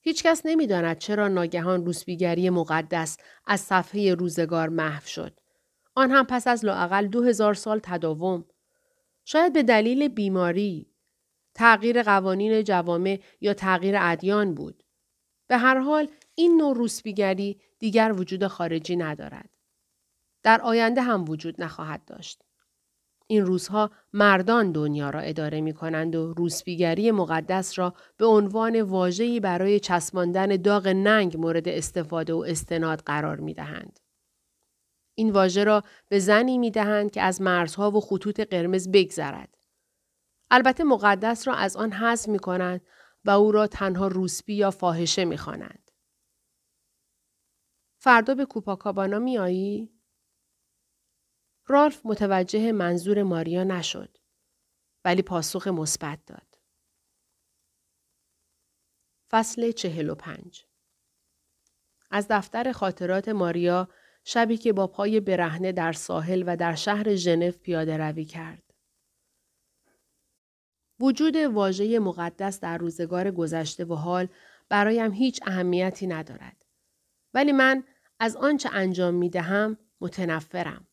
هیچکس 0.01 0.41
نمی‌داند 0.45 0.97
چرا 0.97 1.27
ناگهان 1.27 1.85
روسبیگری 1.85 2.49
مقدس 2.49 3.17
از 3.45 3.59
صفحه 3.59 4.13
روزگار 4.13 4.69
محو 4.69 5.05
شد. 5.05 5.39
آن 5.95 6.11
هم 6.11 6.25
پس 6.25 6.47
از 6.47 6.65
لاقل 6.65 7.07
دو 7.07 7.23
هزار 7.23 7.53
سال 7.53 7.79
تداوم. 7.83 8.45
شاید 9.25 9.53
به 9.53 9.63
دلیل 9.63 10.07
بیماری، 10.07 10.91
تغییر 11.55 12.03
قوانین 12.03 12.63
جوامع 12.63 13.19
یا 13.41 13.53
تغییر 13.53 13.95
ادیان 13.99 14.53
بود. 14.53 14.83
به 15.47 15.57
هر 15.57 15.79
حال 15.79 16.07
این 16.35 16.57
نوع 16.57 16.75
روسبیگری 16.75 17.61
دیگر 17.79 18.13
وجود 18.17 18.47
خارجی 18.47 18.95
ندارد. 18.95 19.49
در 20.43 20.61
آینده 20.61 21.01
هم 21.01 21.29
وجود 21.29 21.61
نخواهد 21.61 22.05
داشت. 22.05 22.43
این 23.31 23.45
روزها 23.45 23.91
مردان 24.13 24.71
دنیا 24.71 25.09
را 25.09 25.19
اداره 25.19 25.61
می 25.61 25.73
کنند 25.73 26.15
و 26.15 26.33
روسبیگری 26.33 27.11
مقدس 27.11 27.79
را 27.79 27.93
به 28.17 28.25
عنوان 28.25 28.81
واجهی 28.81 29.39
برای 29.39 29.79
چسباندن 29.79 30.47
داغ 30.47 30.87
ننگ 30.87 31.37
مورد 31.37 31.67
استفاده 31.67 32.33
و 32.33 32.45
استناد 32.47 32.99
قرار 32.99 33.39
می 33.39 33.53
دهند. 33.53 33.99
این 35.15 35.31
واژه 35.31 35.63
را 35.63 35.83
به 36.09 36.19
زنی 36.19 36.57
می 36.57 36.71
دهند 36.71 37.11
که 37.11 37.21
از 37.21 37.41
مرزها 37.41 37.91
و 37.91 38.01
خطوط 38.01 38.39
قرمز 38.39 38.91
بگذرد. 38.91 39.57
البته 40.49 40.83
مقدس 40.83 41.47
را 41.47 41.53
از 41.53 41.75
آن 41.77 41.91
حذف 41.91 42.29
می 42.29 42.39
کنند 42.39 42.81
و 43.25 43.29
او 43.29 43.51
را 43.51 43.67
تنها 43.67 44.07
روسبی 44.07 44.55
یا 44.55 44.71
فاحشه 44.71 45.25
می 45.25 45.37
خوانند. 45.37 45.91
فردا 47.97 48.35
به 48.35 48.45
کوپاکابانا 48.45 49.19
می 49.19 49.37
آیی؟ 49.37 49.90
رالف 51.67 52.05
متوجه 52.05 52.71
منظور 52.71 53.23
ماریا 53.23 53.63
نشد 53.63 54.17
ولی 55.05 55.21
پاسخ 55.21 55.67
مثبت 55.67 56.19
داد. 56.25 56.57
فصل 59.31 59.71
چهل 59.71 60.09
و 60.09 60.15
پنج 60.15 60.65
از 62.11 62.27
دفتر 62.29 62.71
خاطرات 62.71 63.29
ماریا 63.29 63.89
شبی 64.23 64.57
که 64.57 64.73
با 64.73 64.87
پای 64.87 65.19
برهنه 65.19 65.71
در 65.71 65.93
ساحل 65.93 66.43
و 66.47 66.57
در 66.57 66.75
شهر 66.75 67.15
ژنو 67.15 67.51
پیاده 67.51 67.97
روی 67.97 68.25
کرد. 68.25 68.63
وجود 70.99 71.35
واژه 71.35 71.99
مقدس 71.99 72.59
در 72.59 72.77
روزگار 72.77 73.31
گذشته 73.31 73.85
و 73.85 73.93
حال 73.93 74.27
برایم 74.69 75.11
هیچ 75.11 75.39
اهمیتی 75.47 76.07
ندارد. 76.07 76.65
ولی 77.33 77.51
من 77.51 77.83
از 78.19 78.35
آنچه 78.35 78.69
انجام 78.73 79.13
می 79.13 79.29
دهم 79.29 79.77
متنفرم. 80.01 80.87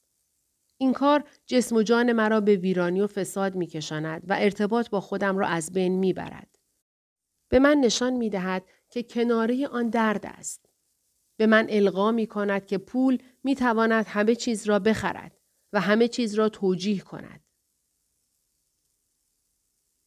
این 0.78 0.92
کار 0.92 1.24
جسم 1.46 1.76
و 1.76 1.82
جان 1.82 2.12
مرا 2.12 2.40
به 2.40 2.56
ویرانی 2.56 3.00
و 3.00 3.06
فساد 3.06 3.54
می 3.54 3.66
کشاند 3.66 4.22
و 4.28 4.36
ارتباط 4.38 4.90
با 4.90 5.00
خودم 5.00 5.38
را 5.38 5.46
از 5.46 5.72
بین 5.72 5.98
می 5.98 6.12
برد. 6.12 6.58
به 7.48 7.58
من 7.58 7.76
نشان 7.76 8.12
می 8.12 8.30
دهد 8.30 8.64
که 8.90 9.02
کناره 9.02 9.66
آن 9.66 9.90
درد 9.90 10.26
است. 10.26 10.68
به 11.36 11.46
من 11.46 11.66
القا 11.70 12.12
می 12.12 12.26
کند 12.26 12.66
که 12.66 12.78
پول 12.78 13.18
می 13.44 13.54
تواند 13.54 14.06
همه 14.06 14.34
چیز 14.34 14.66
را 14.66 14.78
بخرد 14.78 15.38
و 15.72 15.80
همه 15.80 16.08
چیز 16.08 16.34
را 16.34 16.48
توجیه 16.48 17.00
کند. 17.00 17.40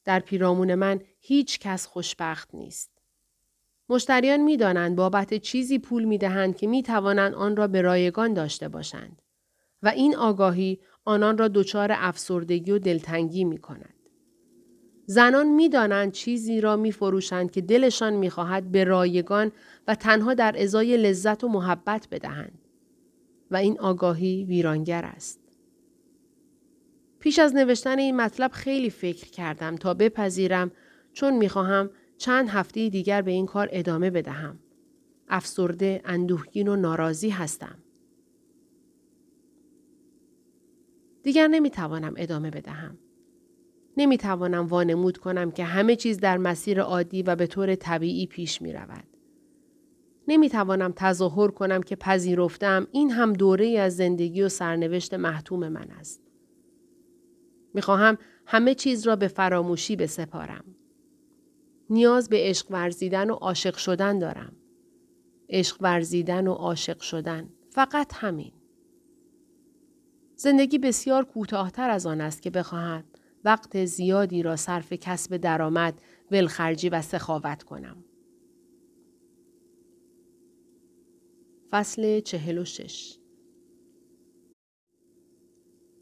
در 0.04 0.20
پیرامون 0.20 0.76
من 0.76 1.02
هیچ 1.20 1.60
کس 1.60 1.86
خوشبخت 1.86 2.56
نیست. 2.56 2.92
مشتریان 3.90 4.40
می 4.40 4.58
دانند 4.58 4.96
بابت 4.96 5.34
چیزی 5.34 5.80
پول 5.80 6.04
می 6.04 6.18
دهند 6.18 6.58
که 6.58 6.68
می 6.68 6.84
توانند 6.84 7.34
آن 7.34 7.56
را 7.56 7.68
به 7.68 7.82
رایگان 7.82 8.34
داشته 8.34 8.70
باشند 8.70 9.22
و 9.84 9.88
این 9.88 10.16
آگاهی 10.16 10.80
آنان 11.06 11.38
را 11.38 11.48
دچار 11.48 11.90
افسردگی 11.92 12.72
و 12.72 12.80
دلتنگی 12.80 13.44
می 13.44 13.58
کند. 13.58 13.94
زنان 15.06 15.48
می‌دانند 15.48 16.12
چیزی 16.12 16.62
را 16.62 16.76
می 16.76 16.92
فروشند 16.92 17.52
که 17.52 17.62
دلشان 17.62 18.14
می‌خواهد 18.14 18.72
به 18.72 18.84
رایگان 18.84 19.52
و 19.88 19.96
تنها 19.96 20.34
در 20.34 20.56
ازای 20.58 20.98
لذت 20.98 21.44
و 21.44 21.48
محبت 21.48 22.08
بدهند. 22.12 22.60
و 23.52 23.56
این 23.56 23.80
آگاهی 23.80 24.44
ویرانگر 24.44 25.06
است. 25.06 25.40
پیش 27.20 27.40
از 27.40 27.56
نوشتن 27.56 28.00
این 28.00 28.16
مطلب 28.16 28.52
خیلی 28.52 28.90
فکر 28.90 29.30
کردم 29.30 29.76
تا 29.76 29.94
بپذیرم 29.94 30.72
چون 31.14 31.38
می‌خواهم 31.38 31.90
چند 32.18 32.50
هفته 32.50 32.90
دیگر 32.90 33.22
به 33.22 33.32
این 33.32 33.46
کار 33.46 33.70
ادامه 33.72 34.10
بدهم. 34.10 34.60
افسرده، 35.30 36.02
اندوهگین 36.06 36.68
و 36.68 36.76
ناراضی 36.76 37.30
هستم. 37.30 37.78
دیگر 41.24 41.48
نمی‌توانم 41.48 42.14
ادامه 42.18 42.52
بدهم. 42.52 42.98
نمی 43.98 44.18
توانم 44.18 44.68
وانمود 44.68 45.18
کنم 45.18 45.52
که 45.52 45.64
همه 45.64 45.96
چیز 45.96 46.20
در 46.20 46.38
مسیر 46.38 46.82
عادی 46.82 47.24
و 47.24 47.36
به 47.36 47.48
طور 47.48 47.76
طبیعی 47.76 48.28
پیش 48.28 48.62
می 48.62 48.74
رود. 48.74 49.08
نمی‌توانم 50.28 50.94
تظاهر 50.96 51.52
کنم 51.52 51.84
که 51.84 51.96
پذیرفتم 51.96 52.88
این 52.92 53.12
هم 53.12 53.34
دوره 53.34 53.80
از 53.80 53.96
زندگی 53.96 54.42
و 54.42 54.50
سرنوشت 54.50 55.14
محتوم 55.14 55.68
من 55.68 55.92
است. 55.92 56.22
می‌خواهم 57.74 58.18
همه 58.46 58.76
چیز 58.76 59.08
را 59.08 59.16
به 59.16 59.28
فراموشی 59.28 59.96
بسپارم. 59.96 60.64
نیاز 61.90 62.30
به 62.30 62.38
عشق 62.40 62.72
ورزیدن 62.72 63.30
و 63.30 63.34
عاشق 63.34 63.76
شدن 63.76 64.20
دارم. 64.20 64.54
عشق 65.50 65.78
ورزیدن 65.82 66.48
و 66.48 66.54
عاشق 66.54 67.00
شدن. 67.00 67.50
فقط 67.70 68.12
همین. 68.16 68.52
زندگی 70.42 70.78
بسیار 70.78 71.26
کوتاهتر 71.26 71.90
از 71.90 72.06
آن 72.06 72.22
است 72.22 72.42
که 72.42 72.50
بخواهم 72.50 73.04
وقت 73.46 73.86
زیادی 73.86 74.44
را 74.44 74.56
صرف 74.56 74.94
کسب 74.94 75.38
درآمد، 75.38 76.02
ولخرجی 76.32 76.90
و 76.90 77.02
سخاوت 77.02 77.64
کنم. 77.64 78.04
فصل 81.70 82.20
چهل 82.20 82.58
و 82.58 82.66
شش 82.66 83.18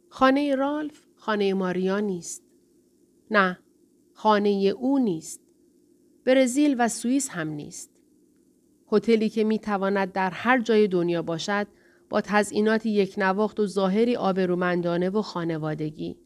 خانه 0.10 0.56
رالف 0.56 1.08
خانه 1.16 1.54
ماریا 1.54 2.00
نیست. 2.00 2.44
نه، 3.32 3.60
خانه 4.14 4.50
او 4.50 5.00
نیست. 5.00 5.42
برزیل 6.26 6.76
و 6.80 6.88
سوئیس 6.88 7.30
هم 7.30 7.48
نیست. 7.48 8.02
هتلی 8.92 9.30
که 9.30 9.44
می 9.44 9.60
تواند 9.60 10.12
در 10.12 10.30
هر 10.30 10.62
جای 10.62 10.88
دنیا 10.88 11.22
باشد 11.22 11.68
با 12.10 12.22
تزئینات 12.22 12.86
یک 12.86 13.16
نواخت 13.18 13.60
و 13.60 13.66
ظاهری 13.66 14.16
آبرومندانه 14.16 15.10
و 15.10 15.22
خانوادگی. 15.22 16.18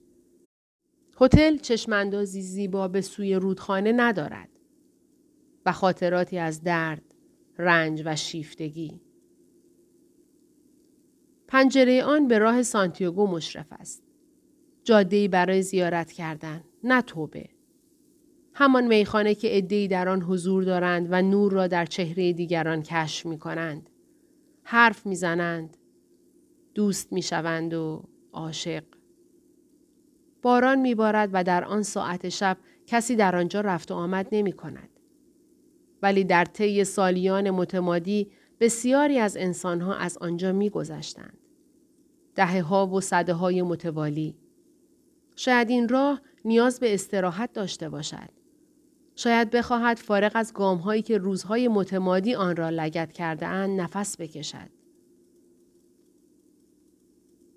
هتل 1.22 1.58
چشماندازی 1.58 2.42
زیبا 2.42 2.88
به 2.88 3.02
سوی 3.02 3.36
رودخانه 3.36 3.92
ندارد 3.92 4.50
و 5.66 5.72
خاطراتی 5.72 6.38
از 6.38 6.64
درد، 6.64 7.16
رنج 7.58 8.02
و 8.06 8.16
شیفتگی. 8.16 9.02
پنجره 11.48 12.04
آن 12.04 12.28
به 12.28 12.38
راه 12.38 12.64
سانتیاگو 12.64 13.28
مشرف 13.28 13.68
است. 13.70 14.04
جاده‌ای 14.84 15.28
برای 15.28 15.62
زیارت 15.62 16.12
کردن، 16.12 16.64
نه 16.84 17.02
توبه. 17.02 17.50
همان 18.54 18.88
میخانه 18.88 19.36
که 19.36 19.48
عدهای 19.48 19.88
در 19.88 20.10
آن 20.10 20.22
حضور 20.22 20.64
دارند 20.64 21.08
و 21.12 21.22
نور 21.22 21.52
را 21.52 21.68
در 21.68 21.86
چهره 21.86 22.34
دیگران 22.34 22.84
کشف 22.84 23.26
می 23.26 23.40
کنند. 23.40 23.90
حرف 24.64 25.06
می‌زنند، 25.06 25.78
دوست 26.74 27.14
می‌شوند 27.14 27.74
و 27.74 28.04
عاشق. 28.34 28.84
باران 30.42 30.80
میبارد 30.80 31.30
و 31.34 31.44
در 31.44 31.64
آن 31.64 31.84
ساعت 31.84 32.30
شب 32.30 32.58
کسی 32.88 33.16
در 33.16 33.36
آنجا 33.36 33.62
رفت 33.62 33.92
و 33.92 33.94
آمد 33.94 34.28
نمی 34.32 34.52
کند. 34.52 34.90
ولی 36.02 36.24
در 36.24 36.46
طی 36.46 36.84
سالیان 36.84 37.50
متمادی 37.50 38.32
بسیاری 38.60 39.20
از 39.20 39.38
انسانها 39.38 39.96
از 39.96 40.18
آنجا 40.18 40.52
میگذشتند. 40.52 41.38
دهه 42.36 42.62
ها 42.62 42.88
و 42.88 43.02
صده 43.02 43.34
های 43.34 43.62
متوالی. 43.62 44.38
شاید 45.36 45.70
این 45.70 45.90
راه 45.90 46.22
نیاز 46.46 46.80
به 46.80 46.94
استراحت 46.94 47.54
داشته 47.54 47.90
باشد. 47.90 48.30
شاید 49.16 49.50
بخواهد 49.50 49.98
فارغ 49.98 50.32
از 50.36 50.54
گام 50.54 50.78
هایی 50.78 51.02
که 51.02 51.18
روزهای 51.18 51.68
متمادی 51.68 52.36
آن 52.36 52.56
را 52.56 52.70
لگت 52.70 53.14
کرده 53.14 53.48
اند 53.48 53.82
نفس 53.82 54.22
بکشد. 54.22 54.70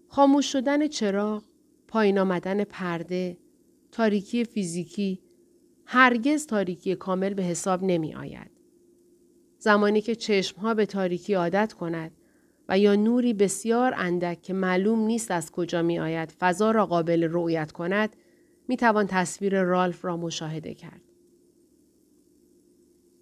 خاموش 0.09 0.53
شدن 0.53 0.89
چراغ، 0.89 1.43
پایین 1.89 2.19
آمدن 2.19 2.65
پرده، 2.65 3.39
تاریکی 3.93 4.45
فیزیکی، 4.45 5.23
هرگز 5.87 6.47
تاریکی 6.47 6.95
کامل 6.95 7.35
به 7.35 7.43
حساب 7.43 7.83
نمی 7.83 8.15
آید. 8.15 8.51
زمانی 9.59 10.01
که 10.01 10.15
چشمها 10.15 10.75
به 10.75 10.87
تاریکی 10.87 11.35
عادت 11.35 11.73
کند 11.73 12.11
و 12.69 12.79
یا 12.79 12.95
نوری 12.95 13.33
بسیار 13.33 13.95
اندک 13.97 14.43
که 14.43 14.53
معلوم 14.53 14.99
نیست 14.99 15.31
از 15.31 15.51
کجا 15.51 15.83
می 15.83 15.99
آید 15.99 16.31
فضا 16.31 16.71
را 16.71 16.87
قابل 16.87 17.29
رؤیت 17.31 17.73
کند 17.73 18.17
می 18.69 18.76
توان 18.76 19.07
تصویر 19.07 19.63
رالف 19.63 20.04
را 20.04 20.17
مشاهده 20.17 20.75
کرد. 20.75 21.05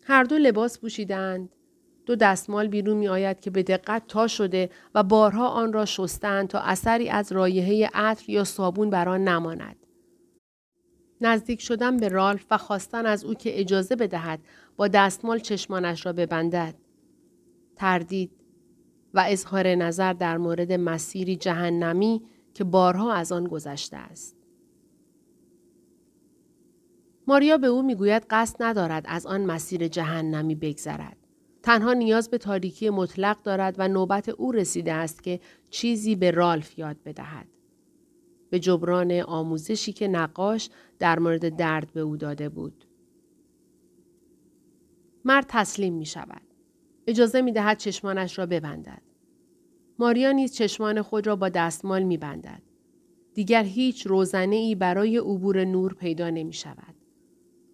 هر 0.06 0.24
دو 0.24 0.38
لباس 0.38 0.78
پوشیدند. 0.78 1.48
دو 2.06 2.16
دستمال 2.16 2.68
بیرون 2.68 2.96
می 2.96 3.08
آید 3.08 3.40
که 3.40 3.50
به 3.50 3.62
دقت 3.62 4.02
تا 4.08 4.26
شده 4.26 4.70
و 4.94 5.02
بارها 5.02 5.48
آن 5.48 5.72
را 5.72 5.84
شستند 5.84 6.48
تا 6.48 6.58
اثری 6.58 7.08
از 7.08 7.32
رایحه 7.32 7.90
عطر 7.94 8.30
یا 8.30 8.44
صابون 8.44 8.90
بر 8.90 9.08
آن 9.08 9.28
نماند. 9.28 9.76
نزدیک 11.20 11.60
شدن 11.60 11.96
به 11.96 12.08
رالف 12.08 12.46
و 12.50 12.58
خواستن 12.58 13.06
از 13.06 13.24
او 13.24 13.34
که 13.34 13.60
اجازه 13.60 13.96
بدهد 13.96 14.40
با 14.76 14.88
دستمال 14.88 15.38
چشمانش 15.38 16.06
را 16.06 16.12
ببندد. 16.12 16.74
تردید 17.76 18.30
و 19.14 19.24
اظهار 19.28 19.74
نظر 19.74 20.12
در 20.12 20.38
مورد 20.38 20.72
مسیری 20.72 21.36
جهنمی 21.36 22.22
که 22.54 22.64
بارها 22.64 23.12
از 23.12 23.32
آن 23.32 23.44
گذشته 23.44 23.96
است. 23.96 24.43
ماریا 27.26 27.58
به 27.58 27.66
او 27.66 27.82
می‌گوید 27.82 28.26
قصد 28.30 28.62
ندارد 28.62 29.04
از 29.08 29.26
آن 29.26 29.44
مسیر 29.44 29.88
جهنمی 29.88 30.54
بگذرد. 30.54 31.16
تنها 31.62 31.92
نیاز 31.92 32.30
به 32.30 32.38
تاریکی 32.38 32.90
مطلق 32.90 33.42
دارد 33.42 33.74
و 33.78 33.88
نوبت 33.88 34.28
او 34.28 34.52
رسیده 34.52 34.92
است 34.92 35.22
که 35.22 35.40
چیزی 35.70 36.16
به 36.16 36.30
رالف 36.30 36.78
یاد 36.78 36.96
بدهد. 37.04 37.46
به 38.50 38.58
جبران 38.58 39.12
آموزشی 39.12 39.92
که 39.92 40.08
نقاش 40.08 40.70
در 40.98 41.18
مورد 41.18 41.56
درد 41.56 41.92
به 41.92 42.00
او 42.00 42.16
داده 42.16 42.48
بود. 42.48 42.84
مرد 45.24 45.44
تسلیم 45.48 45.94
می 45.94 46.06
شود. 46.06 46.42
اجازه 47.06 47.42
می 47.42 47.52
دهد 47.52 47.78
چشمانش 47.78 48.38
را 48.38 48.46
ببندد. 48.46 49.02
ماریا 49.98 50.32
نیز 50.32 50.52
چشمان 50.54 51.02
خود 51.02 51.26
را 51.26 51.36
با 51.36 51.48
دستمال 51.48 52.02
می 52.02 52.16
بندد. 52.16 52.62
دیگر 53.34 53.62
هیچ 53.62 54.06
روزنه 54.06 54.56
ای 54.56 54.74
برای 54.74 55.18
عبور 55.18 55.64
نور 55.64 55.94
پیدا 55.94 56.30
نمی 56.30 56.52
شود. 56.52 56.94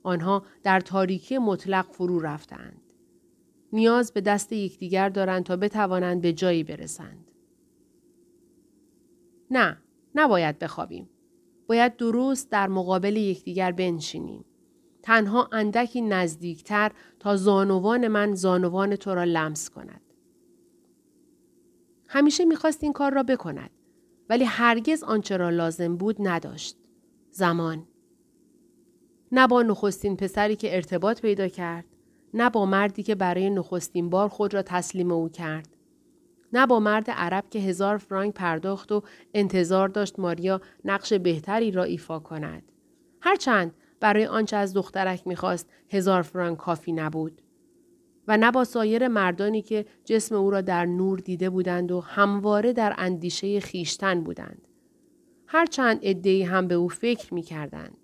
آنها 0.03 0.43
در 0.63 0.81
تاریکی 0.81 1.39
مطلق 1.39 1.87
فرو 1.93 2.21
رفتند. 2.21 2.83
نیاز 3.73 4.13
به 4.13 4.21
دست 4.21 4.53
یکدیگر 4.53 5.09
دارند 5.09 5.45
تا 5.45 5.57
بتوانند 5.57 6.21
به 6.21 6.33
جایی 6.33 6.65
برسند. 6.65 7.31
نه، 9.51 9.79
نباید 10.15 10.59
بخوابیم. 10.59 11.11
باید 11.67 11.97
درست 11.97 12.51
در 12.51 12.69
مقابل 12.69 13.17
یکدیگر 13.17 13.73
بنشینیم. 13.73 14.45
تنها 15.03 15.49
اندکی 15.53 16.01
نزدیکتر 16.01 16.93
تا 17.19 17.37
زانوان 17.37 18.09
من 18.09 18.35
زانوان 18.35 18.97
تو 18.97 19.15
را 19.15 19.25
لمس 19.25 19.71
کند. 19.71 20.01
همیشه 22.09 22.45
می‌خواست 22.45 22.83
این 22.83 22.93
کار 22.93 23.13
را 23.15 23.23
بکند 23.23 23.71
ولی 24.29 24.45
هرگز 24.45 25.03
آنچه 25.03 25.37
را 25.37 25.51
لازم 25.51 25.97
بود 25.97 26.17
نداشت. 26.19 26.77
زمان. 27.31 27.87
نه 29.33 29.47
با 29.47 29.63
نخستین 29.63 30.17
پسری 30.17 30.57
که 30.57 30.75
ارتباط 30.75 31.21
پیدا 31.21 31.49
کرد 31.49 31.85
نه 32.35 32.51
با 32.51 32.67
مردی 32.67 33.03
که 33.03 33.15
برای 33.15 33.51
نخستین 33.51 34.11
بار 34.11 34.29
خود 34.29 34.55
را 34.55 34.63
تسلیم 34.63 35.13
او 35.13 35.29
کرد. 35.29 35.69
نه 36.53 36.67
با 36.67 36.81
مرد 36.81 37.11
عرب 37.11 37.45
که 37.51 37.59
هزار 37.59 37.97
فرانک 37.97 38.35
پرداخت 38.35 38.93
و 38.93 39.03
انتظار 39.35 39.89
داشت 39.89 40.19
ماریا 40.19 40.61
نقش 40.85 41.13
بهتری 41.13 41.71
را 41.71 41.85
ایفا 41.85 42.19
کند. 42.19 42.63
هرچند 43.21 43.75
برای 44.01 44.27
آنچه 44.27 44.57
از 44.57 44.75
دخترک 44.75 45.27
می‌خواست 45.27 45.69
هزار 45.91 46.23
فرانک 46.23 46.59
کافی 46.59 46.93
نبود. 46.93 47.43
و 48.29 48.37
نه 48.37 48.51
با 48.51 48.65
سایر 48.65 49.09
مردانی 49.09 49.63
که 49.63 49.87
جسم 50.05 50.35
او 50.35 50.51
را 50.51 50.61
در 50.61 50.87
نور 50.87 51.19
دیده 51.19 51.51
بودند 51.51 51.93
و 51.93 52.01
همواره 52.01 52.73
در 52.73 52.95
اندیشه 52.99 53.61
خیشتن 53.61 54.21
بودند. 54.21 54.69
هرچند 55.47 56.01
عدهای 56.03 56.43
هم 56.43 56.69
به 56.69 56.75
او 56.75 56.89
فکر 56.89 57.35
می 57.35 57.43
کردند. 57.43 58.00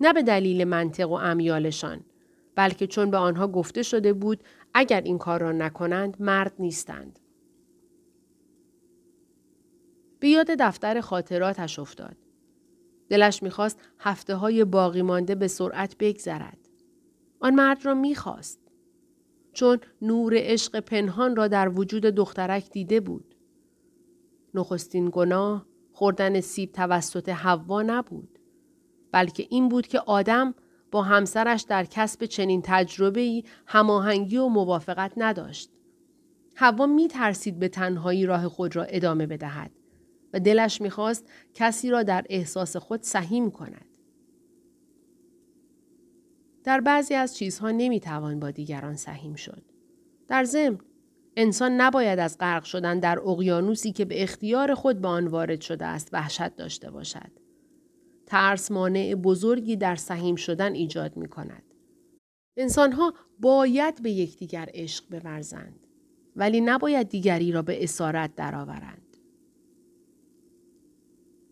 نه 0.00 0.12
به 0.12 0.22
دلیل 0.22 0.64
منطق 0.64 1.10
و 1.10 1.12
امیالشان 1.12 2.00
بلکه 2.54 2.86
چون 2.86 3.10
به 3.10 3.16
آنها 3.16 3.48
گفته 3.48 3.82
شده 3.82 4.12
بود 4.12 4.44
اگر 4.74 5.00
این 5.00 5.18
کار 5.18 5.40
را 5.40 5.52
نکنند 5.52 6.22
مرد 6.22 6.52
نیستند. 6.58 7.18
به 10.20 10.28
یاد 10.28 10.46
دفتر 10.46 11.00
خاطراتش 11.00 11.78
افتاد. 11.78 12.16
دلش 13.08 13.42
می‌خواست 13.42 13.80
هفته 13.98 14.34
های 14.34 14.64
باقی 14.64 15.02
مانده 15.02 15.34
به 15.34 15.48
سرعت 15.48 15.96
بگذرد. 15.98 16.58
آن 17.40 17.54
مرد 17.54 17.86
را 17.86 17.94
می‌خواست. 17.94 18.60
چون 19.52 19.78
نور 20.02 20.34
عشق 20.36 20.80
پنهان 20.80 21.36
را 21.36 21.48
در 21.48 21.68
وجود 21.68 22.02
دخترک 22.02 22.70
دیده 22.70 23.00
بود. 23.00 23.34
نخستین 24.54 25.10
گناه 25.12 25.66
خوردن 25.92 26.40
سیب 26.40 26.72
توسط 26.72 27.28
حوا 27.28 27.82
نبود. 27.82 28.33
بلکه 29.14 29.46
این 29.50 29.68
بود 29.68 29.86
که 29.86 30.00
آدم 30.00 30.54
با 30.90 31.02
همسرش 31.02 31.62
در 31.62 31.84
کسب 31.84 32.24
چنین 32.24 32.62
تجربه 32.64 33.20
ای 33.20 33.44
هماهنگی 33.66 34.36
و 34.36 34.48
موافقت 34.48 35.12
نداشت. 35.16 35.70
هوا 36.56 36.86
می 36.86 37.08
ترسید 37.08 37.58
به 37.58 37.68
تنهایی 37.68 38.26
راه 38.26 38.48
خود 38.48 38.76
را 38.76 38.82
ادامه 38.82 39.26
بدهد 39.26 39.70
و 40.32 40.40
دلش 40.40 40.80
می‌خواست 40.80 41.28
کسی 41.54 41.90
را 41.90 42.02
در 42.02 42.24
احساس 42.30 42.76
خود 42.76 43.02
سهیم 43.02 43.50
کند. 43.50 43.98
در 46.64 46.80
بعضی 46.80 47.14
از 47.14 47.36
چیزها 47.36 47.70
نمی‌توان 47.70 48.40
با 48.40 48.50
دیگران 48.50 48.96
سهیم 48.96 49.34
شد. 49.34 49.62
در 50.28 50.44
ضمن 50.44 50.78
انسان 51.36 51.80
نباید 51.80 52.18
از 52.18 52.38
غرق 52.38 52.64
شدن 52.64 52.98
در 52.98 53.18
اقیانوسی 53.18 53.92
که 53.92 54.04
به 54.04 54.22
اختیار 54.22 54.74
خود 54.74 55.00
به 55.00 55.08
آن 55.08 55.26
وارد 55.26 55.60
شده 55.60 55.86
است 55.86 56.08
وحشت 56.12 56.56
داشته 56.56 56.90
باشد. 56.90 57.43
ترس 58.26 58.70
مانع 58.70 59.14
بزرگی 59.14 59.76
در 59.76 59.96
سهیم 59.96 60.36
شدن 60.36 60.72
ایجاد 60.72 61.16
می 61.16 61.28
کند. 61.28 61.62
انسانها 62.56 63.14
باید 63.40 64.02
به 64.02 64.10
یکدیگر 64.10 64.68
عشق 64.74 65.04
بورزند 65.10 65.86
ولی 66.36 66.60
نباید 66.60 67.08
دیگری 67.08 67.52
را 67.52 67.62
به 67.62 67.84
اسارت 67.84 68.34
درآورند. 68.34 69.16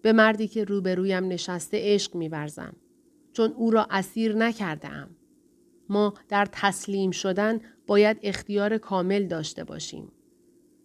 به 0.02 0.12
مردی 0.12 0.48
که 0.48 0.64
روبرویم 0.64 1.28
نشسته 1.28 1.78
عشق 1.80 2.14
میورزم 2.14 2.76
چون 3.32 3.52
او 3.52 3.70
را 3.70 3.86
اسیر 3.90 4.36
نکرده 4.36 4.88
ام. 4.88 5.10
ما 5.88 6.14
در 6.28 6.48
تسلیم 6.52 7.10
شدن 7.10 7.60
باید 7.86 8.18
اختیار 8.22 8.78
کامل 8.78 9.26
داشته 9.26 9.64
باشیم. 9.64 10.12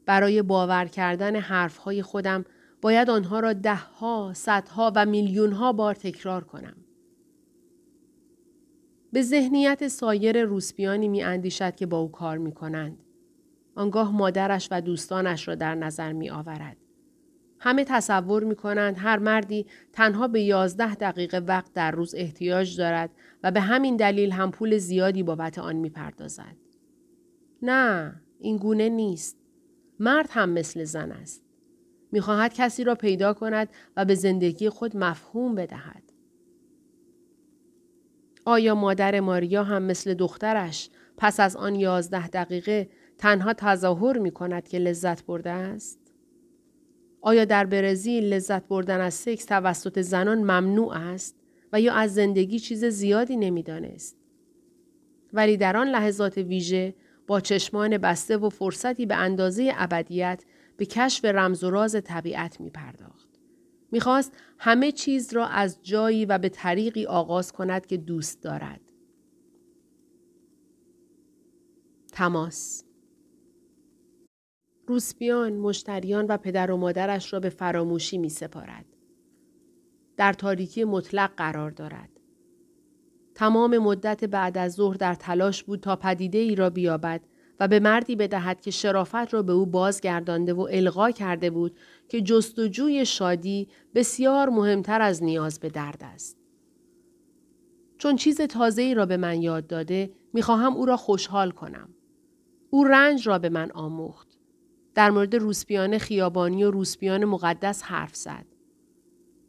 برای 0.06 0.42
باور 0.42 0.86
کردن 0.86 1.36
حرفهای 1.36 2.02
خودم 2.02 2.46
باید 2.82 3.10
آنها 3.10 3.40
را 3.40 3.54
دهها، 3.54 4.32
صدها 4.36 4.92
و 4.96 5.06
میلیونها 5.06 5.74
بار 5.74 5.96
تکرار 5.96 6.44
کنم. 6.44 6.78
به 9.14 9.22
ذهنیت 9.22 9.88
سایر 9.88 10.44
روسپیانی 10.44 11.08
می 11.08 11.24
اندیشد 11.24 11.76
که 11.76 11.86
با 11.86 12.00
او 12.00 12.12
کار 12.12 12.38
می 12.38 12.52
کنند. 12.52 12.98
آنگاه 13.76 14.12
مادرش 14.12 14.68
و 14.72 14.82
دوستانش 14.82 15.48
را 15.48 15.56
در 15.56 15.76
نظر 15.76 16.14
می 16.14 16.30
آورد. 16.30 16.78
همه 17.60 17.84
تصور 17.84 18.44
می 18.44 18.56
کنند 18.56 18.96
هر 18.98 19.20
مردی 19.20 19.66
تنها 19.94 20.28
به 20.28 20.42
یازده 20.42 20.96
دقیقه 20.96 21.38
وقت 21.38 21.74
در 21.74 21.92
روز 21.92 22.16
احتیاج 22.16 22.78
دارد 22.78 23.10
و 23.44 23.52
به 23.52 23.60
همین 23.60 23.96
دلیل 23.96 24.32
هم 24.32 24.52
پول 24.52 24.78
زیادی 24.78 25.24
بابت 25.24 25.60
آن 25.60 25.76
می 25.76 25.90
پردازد. 25.90 26.56
نه، 27.62 28.16
این 28.40 28.58
گونه 28.58 28.90
نیست. 28.90 29.38
مرد 30.00 30.28
هم 30.30 30.50
مثل 30.50 30.84
زن 30.84 31.12
است. 31.12 31.47
می‌خواهد 32.12 32.54
کسی 32.54 32.84
را 32.84 32.96
پیدا 32.96 33.34
کند 33.34 33.70
و 33.98 34.06
به 34.06 34.16
زندگی 34.16 34.70
خود 34.70 34.98
مفهوم 34.98 35.56
بدهد. 35.56 36.04
آیا 38.46 38.76
مادر 38.76 39.20
ماریا 39.20 39.64
هم 39.64 39.84
مثل 39.84 40.14
دخترش 40.14 40.90
پس 41.18 41.40
از 41.40 41.56
آن 41.56 41.76
یازده 41.76 42.28
دقیقه 42.28 42.90
تنها 43.18 43.54
تظاهر 43.54 44.18
می 44.18 44.32
کند 44.32 44.68
که 44.68 44.80
لذت 44.80 45.26
برده 45.26 45.50
است؟ 45.50 46.00
آیا 47.22 47.46
در 47.46 47.66
برزیل 47.66 48.34
لذت 48.34 48.68
بردن 48.68 49.02
از 49.02 49.14
سکس 49.14 49.46
توسط 49.46 50.02
زنان 50.02 50.38
ممنوع 50.38 50.98
است 50.98 51.36
و 51.74 51.82
یا 51.82 51.94
از 51.94 52.14
زندگی 52.14 52.60
چیز 52.60 52.86
زیادی 52.86 53.38
نمی‌دانست؟ 53.38 54.18
ولی 55.34 55.58
در 55.58 55.78
آن 55.78 55.88
لحظات 55.88 56.38
ویژه 56.38 56.94
با 57.28 57.40
چشمان 57.40 57.98
بسته 57.98 58.38
و 58.38 58.50
فرصتی 58.50 59.06
به 59.06 59.16
اندازه 59.16 59.74
ابدیت 59.76 60.44
به 60.78 60.86
کشف 60.86 61.26
رمز 61.26 61.64
و 61.64 61.70
راز 61.70 61.96
طبیعت 62.04 62.62
می 62.62 62.70
پرداخت. 62.70 63.30
می‌خواست 63.92 64.32
همه 64.58 64.92
چیز 64.92 65.34
را 65.34 65.48
از 65.48 65.80
جایی 65.84 66.26
و 66.26 66.38
به 66.38 66.50
طریقی 66.50 67.06
آغاز 67.06 67.52
کند 67.52 67.86
که 67.86 67.98
دوست 67.98 68.44
دارد. 68.44 68.82
تماس 72.12 72.84
روسپیان، 74.88 75.54
مشتریان 75.54 76.26
و 76.26 76.38
پدر 76.38 76.72
و 76.72 76.78
مادرش 76.78 77.34
را 77.34 77.40
به 77.40 77.50
فراموشی 77.50 78.18
می 78.18 78.30
سپارد. 78.30 78.86
در 80.18 80.34
تاریکی 80.34 80.84
مطلق 80.84 81.32
قرار 81.38 81.72
دارد. 81.72 82.10
تمام 83.36 83.78
مدت 83.78 84.26
بعد 84.26 84.58
از 84.58 84.74
ظهر 84.74 84.98
در 84.98 85.16
تلاش 85.16 85.64
بود 85.64 85.80
تا 85.80 85.96
پدیده 85.96 86.38
ای 86.38 86.56
را 86.56 86.70
بیابد 86.70 87.22
و 87.60 87.68
به 87.68 87.80
مردی 87.80 88.16
بدهد 88.16 88.62
که 88.62 88.72
شرافت 88.72 89.34
را 89.34 89.42
به 89.42 89.54
او 89.54 89.66
بازگردانده 89.66 90.54
و 90.54 90.68
القا 90.72 91.12
کرده 91.12 91.50
بود 91.50 91.78
که 92.10 92.22
جستجوی 92.22 93.06
شادی 93.06 93.68
بسیار 93.96 94.50
مهمتر 94.50 95.02
از 95.02 95.24
نیاز 95.24 95.60
به 95.60 95.70
درد 95.70 96.02
است. 96.04 96.38
چون 97.98 98.16
چیز 98.16 98.42
تازه 98.42 98.82
ای 98.82 98.94
را 98.94 99.06
به 99.06 99.18
من 99.18 99.42
یاد 99.42 99.68
داده 99.68 100.12
می‌خواهم 100.34 100.74
او 100.74 100.86
را 100.86 100.98
خوشحال 100.98 101.52
کنم. 101.52 101.90
او 102.70 102.84
رنج 102.84 103.28
را 103.28 103.40
به 103.40 103.50
من 103.50 103.72
آموخت. 103.72 104.28
در 104.96 105.12
مورد 105.12 105.36
روسپیان 105.36 105.98
خیابانی 105.98 106.64
و 106.64 106.72
روسپیان 106.72 107.26
مقدس 107.26 107.84
حرف 107.84 108.16
زد. 108.16 108.46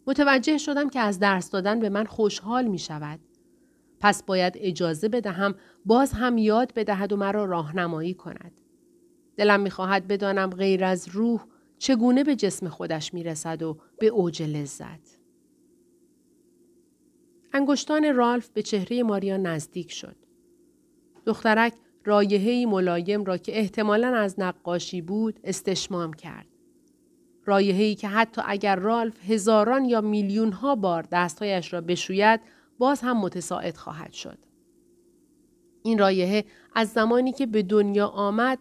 متوجه 0.07 0.59
شدم 0.59 0.89
که 0.89 1.01
از 1.01 1.19
درس 1.19 1.51
دادن 1.51 1.81
به 1.81 1.89
من 1.89 2.05
خوشحال 2.05 2.65
می 2.65 2.79
شود. 2.79 3.21
پس 4.01 4.23
باید 4.23 4.53
اجازه 4.57 5.09
بدهم 5.09 5.55
باز 5.85 6.13
هم 6.13 6.39
یاد 6.39 6.73
بدهد 6.75 7.13
و 7.13 7.17
مرا 7.17 7.45
راهنمایی 7.45 8.15
کند. 8.15 8.61
دلم 9.37 9.61
می‌خواهد 9.61 10.09
بدانم 10.09 10.51
غیر 10.51 10.85
از 10.85 11.09
روح 11.09 11.45
چگونه 11.79 12.25
به 12.25 12.37
جسم 12.37 12.69
خودش 12.69 13.15
می‌رسد 13.15 13.63
و 13.63 13.79
به 13.99 14.07
اوج 14.07 14.43
لذت. 14.43 15.19
انگشتان 17.53 18.15
رالف 18.15 18.49
به 18.49 18.63
چهره 18.63 19.03
ماریا 19.03 19.37
نزدیک 19.37 19.93
شد. 19.93 20.17
دخترک 21.27 21.73
رایحه‌ای 22.05 22.67
ملایم 22.67 23.25
را 23.25 23.37
که 23.37 23.59
احتمالا 23.59 24.17
از 24.17 24.41
نقاشی 24.41 25.03
بود 25.03 25.41
استشمام 25.45 26.13
کرد. 26.13 26.47
رایحه‌ای 27.45 27.95
که 27.95 28.09
حتی 28.09 28.43
اگر 28.47 28.77
رالف 28.77 29.31
هزاران 29.31 29.85
یا 29.85 30.01
میلیون 30.01 30.53
ها 30.53 30.75
بار 30.75 31.07
دستهایش 31.13 31.73
را 31.73 31.81
بشوید 31.81 32.41
باز 32.79 33.01
هم 33.01 33.21
متساعد 33.21 33.77
خواهد 33.77 34.13
شد. 34.13 34.39
این 35.83 35.99
رایحه 35.99 36.45
از 36.75 36.89
زمانی 36.89 37.33
که 37.33 37.47
به 37.47 37.63
دنیا 37.63 38.07
آمد 38.07 38.59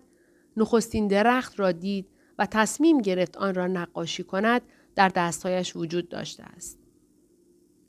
نخستین 0.58 1.08
درخت 1.08 1.60
را 1.60 1.72
دید 1.72 2.08
و 2.40 2.46
تصمیم 2.46 3.02
گرفت 3.02 3.38
آن 3.38 3.56
را 3.56 3.68
نقاشی 3.68 4.24
کند 4.24 4.62
در 4.96 5.10
دستهایش 5.10 5.76
وجود 5.76 6.10
داشته 6.10 6.44
است. 6.44 6.80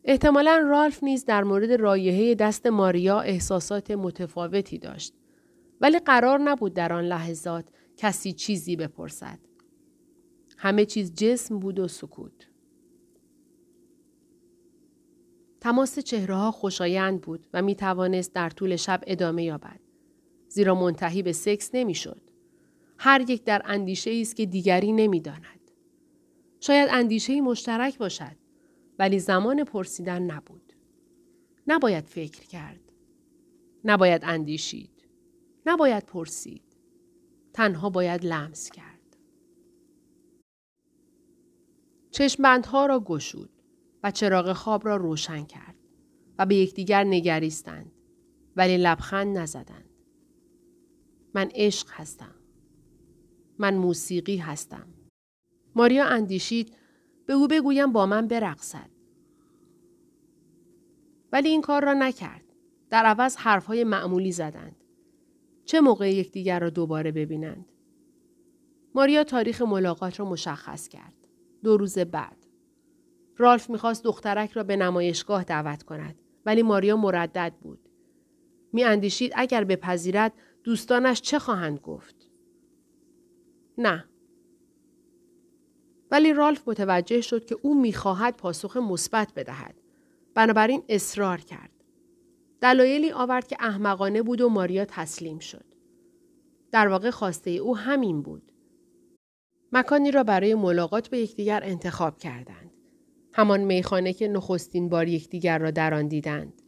احتمالا 0.05 0.67
رالف 0.69 1.05
نیز 1.05 1.25
در 1.25 1.45
مورد 1.45 1.73
رایحه 1.73 2.35
دست 2.35 2.67
ماریا 2.67 3.21
احساسات 3.21 3.91
متفاوتی 3.91 4.79
داشت. 4.79 5.14
ولی 5.81 5.99
قرار 5.99 6.38
نبود 6.38 6.75
در 6.75 6.93
آن 6.93 7.05
لحظات 7.05 7.64
کسی 7.97 8.33
چیزی 8.33 8.77
بپرسد. 8.77 9.38
همه 10.59 10.85
چیز 10.85 11.14
جسم 11.14 11.59
بود 11.59 11.79
و 11.79 11.88
سکوت. 11.88 12.49
تماس 15.61 15.99
چهره 15.99 16.35
ها 16.35 16.51
خوشایند 16.51 17.21
بود 17.21 17.47
و 17.55 17.62
می 17.62 17.75
توانست 17.75 18.35
در 18.35 18.51
طول 18.51 18.77
شب 18.77 19.01
ادامه 19.07 19.44
یابد. 19.44 19.81
زیرا 20.49 20.75
منتهی 20.75 21.23
به 21.23 21.33
سکس 21.33 21.71
نمی‌شد. 21.75 22.21
هر 22.99 23.31
یک 23.31 23.44
در 23.44 23.62
اندیشه 23.64 24.11
است 24.21 24.37
که 24.37 24.47
دیگری 24.47 24.92
نمی‌داند. 24.92 25.71
شاید 26.61 26.88
اندیشه 26.92 27.40
مشترک 27.40 27.99
باشد 27.99 28.37
ولی 28.99 29.18
زمان 29.18 29.64
پرسیدن 29.64 30.23
نبود. 30.23 30.73
نباید 31.66 32.05
فکر 32.07 32.47
کرد. 32.47 32.92
نباید 33.85 34.23
اندیشید. 34.25 34.90
نباید 35.66 36.07
پرسید. 36.07 36.62
تنها 37.53 37.90
باید 37.90 38.25
لمس 38.25 38.71
کرد. 38.71 39.16
چشمبندها 42.11 42.87
را 42.87 43.01
گشود. 43.01 43.51
و 44.02 44.11
چراغ 44.11 44.52
خواب 44.52 44.87
را 44.87 44.96
روشن 44.96 45.44
کرد 45.44 45.76
و 46.38 46.46
به 46.46 46.54
یکدیگر 46.54 47.04
نگریستند 47.04 47.92
ولی 48.56 48.76
لبخند 48.76 49.38
نزدند. 49.38 49.90
من 51.34 51.50
عشق 51.54 51.88
هستم. 51.90 52.34
من 53.58 53.74
موسیقی 53.74 54.37
هستم. 54.37 54.87
ماریا 55.74 56.04
اندیشید 56.04 56.76
به 57.26 57.32
او 57.32 57.48
بگویم 57.48 57.92
با 57.92 58.06
من 58.06 58.28
برقصد. 58.28 58.90
ولی 61.32 61.48
این 61.48 61.61
کار 61.61 61.84
را 61.84 61.92
نکرد. 61.92 62.44
در 62.90 63.04
عوض 63.04 63.37
حرفهای 63.37 63.84
معمولی 63.84 64.32
زدند. 64.32 64.76
چه 65.64 65.80
موقع 65.80 66.12
یکدیگر 66.12 66.61
را 66.61 66.70
دوباره 66.70 67.12
ببینند؟ 67.12 67.72
ماریا 68.94 69.24
تاریخ 69.24 69.62
ملاقات 69.62 70.20
را 70.20 70.30
مشخص 70.30 70.88
کرد. 70.88 71.14
دو 71.64 71.76
روز 71.76 71.98
بعد. 71.98 72.47
رالف 73.38 73.70
می‌خواست 73.70 74.05
دخترک 74.05 74.53
را 74.53 74.62
به 74.62 74.77
نمایشگاه 74.77 75.44
دعوت 75.44 75.83
کند 75.83 76.18
ولی 76.46 76.62
ماریا 76.62 76.96
مردد 76.96 77.53
بود. 77.61 77.88
می 78.72 78.85
اندیشید 78.85 79.33
اگر 79.37 79.64
بپذیرد 79.64 80.33
دوستانش 80.64 81.20
چه 81.20 81.38
خواهند 81.38 81.81
گفت؟ 81.81 82.31
نه. 83.79 84.05
ولی 86.11 86.33
رالف 86.33 86.68
متوجه 86.68 87.20
شد 87.20 87.44
که 87.44 87.57
او 87.62 87.81
می‌خواهد 87.81 88.37
پاسخ 88.37 88.77
مثبت 88.77 89.35
بدهد. 89.37 89.74
بنابراین 90.35 90.83
اصرار 90.88 91.38
کرد. 91.38 91.70
دلایلی 92.61 93.12
آورد 93.12 93.46
که 93.46 93.57
احمقانه 93.61 94.22
بود 94.22 94.40
و 94.40 94.48
ماریا 94.48 94.85
تسلیم 94.85 95.38
شد. 95.38 95.64
در 96.72 96.88
واقع 96.88 97.11
خواسته 97.11 97.51
او 97.51 97.77
همین 97.77 98.22
بود. 98.22 98.53
مکانی 99.72 100.11
را 100.11 100.24
برای 100.24 100.55
ملاقات 100.55 101.09
به 101.09 101.18
یکدیگر 101.18 101.61
انتخاب 101.64 102.18
کردند. 102.18 102.67
همان 103.38 103.61
میخانه 103.61 104.12
که 104.12 104.29
نخستین 104.29 104.88
بار 104.88 105.09
یکدیگر 105.09 105.59
را 105.59 105.70
در 105.70 105.94
آن 105.94 106.09
دیدند. 106.09 106.62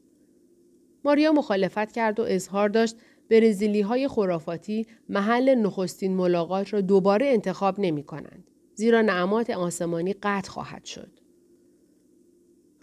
ماریا 1.04 1.32
مخالفت 1.32 1.92
کرد 1.92 2.20
و 2.20 2.22
اظهار 2.28 2.68
داشت 2.68 2.96
برزیلی 3.30 3.80
های 3.80 4.08
خرافاتی 4.08 4.86
محل 5.08 5.54
نخستین 5.54 6.16
ملاقات 6.16 6.72
را 6.72 6.80
دوباره 6.80 7.26
انتخاب 7.26 7.80
نمی 7.80 8.02
کنند. 8.02 8.44
زیرا 8.74 9.02
نعمات 9.02 9.50
آسمانی 9.50 10.12
قطع 10.12 10.50
خواهد 10.50 10.84
شد. 10.84 11.20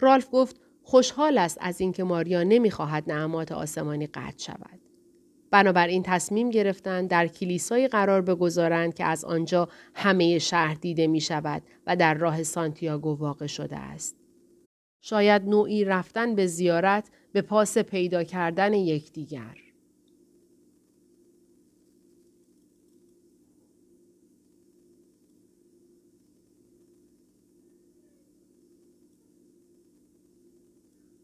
رالف 0.00 0.28
گفت 0.32 0.60
خوشحال 0.82 1.38
است 1.38 1.58
از 1.60 1.80
اینکه 1.80 2.04
ماریا 2.04 2.42
نمی‌خواهد 2.42 3.12
نعمات 3.12 3.52
آسمانی 3.52 4.06
قطع 4.06 4.38
شود. 4.38 4.80
بنابراین 5.50 6.02
تصمیم 6.02 6.50
گرفتند 6.50 7.10
در 7.10 7.26
کلیسایی 7.26 7.88
قرار 7.88 8.22
بگذارند 8.22 8.94
که 8.94 9.04
از 9.04 9.24
آنجا 9.24 9.68
همه 9.94 10.38
شهر 10.38 10.74
دیده 10.74 11.06
می 11.06 11.20
شود 11.20 11.62
و 11.86 11.96
در 11.96 12.14
راه 12.14 12.42
سانتیاگو 12.42 13.14
واقع 13.14 13.46
شده 13.46 13.76
است. 13.76 14.16
شاید 15.00 15.42
نوعی 15.42 15.84
رفتن 15.84 16.34
به 16.34 16.46
زیارت 16.46 17.10
به 17.32 17.42
پاس 17.42 17.78
پیدا 17.78 18.24
کردن 18.24 18.72
یکدیگر. 18.72 19.67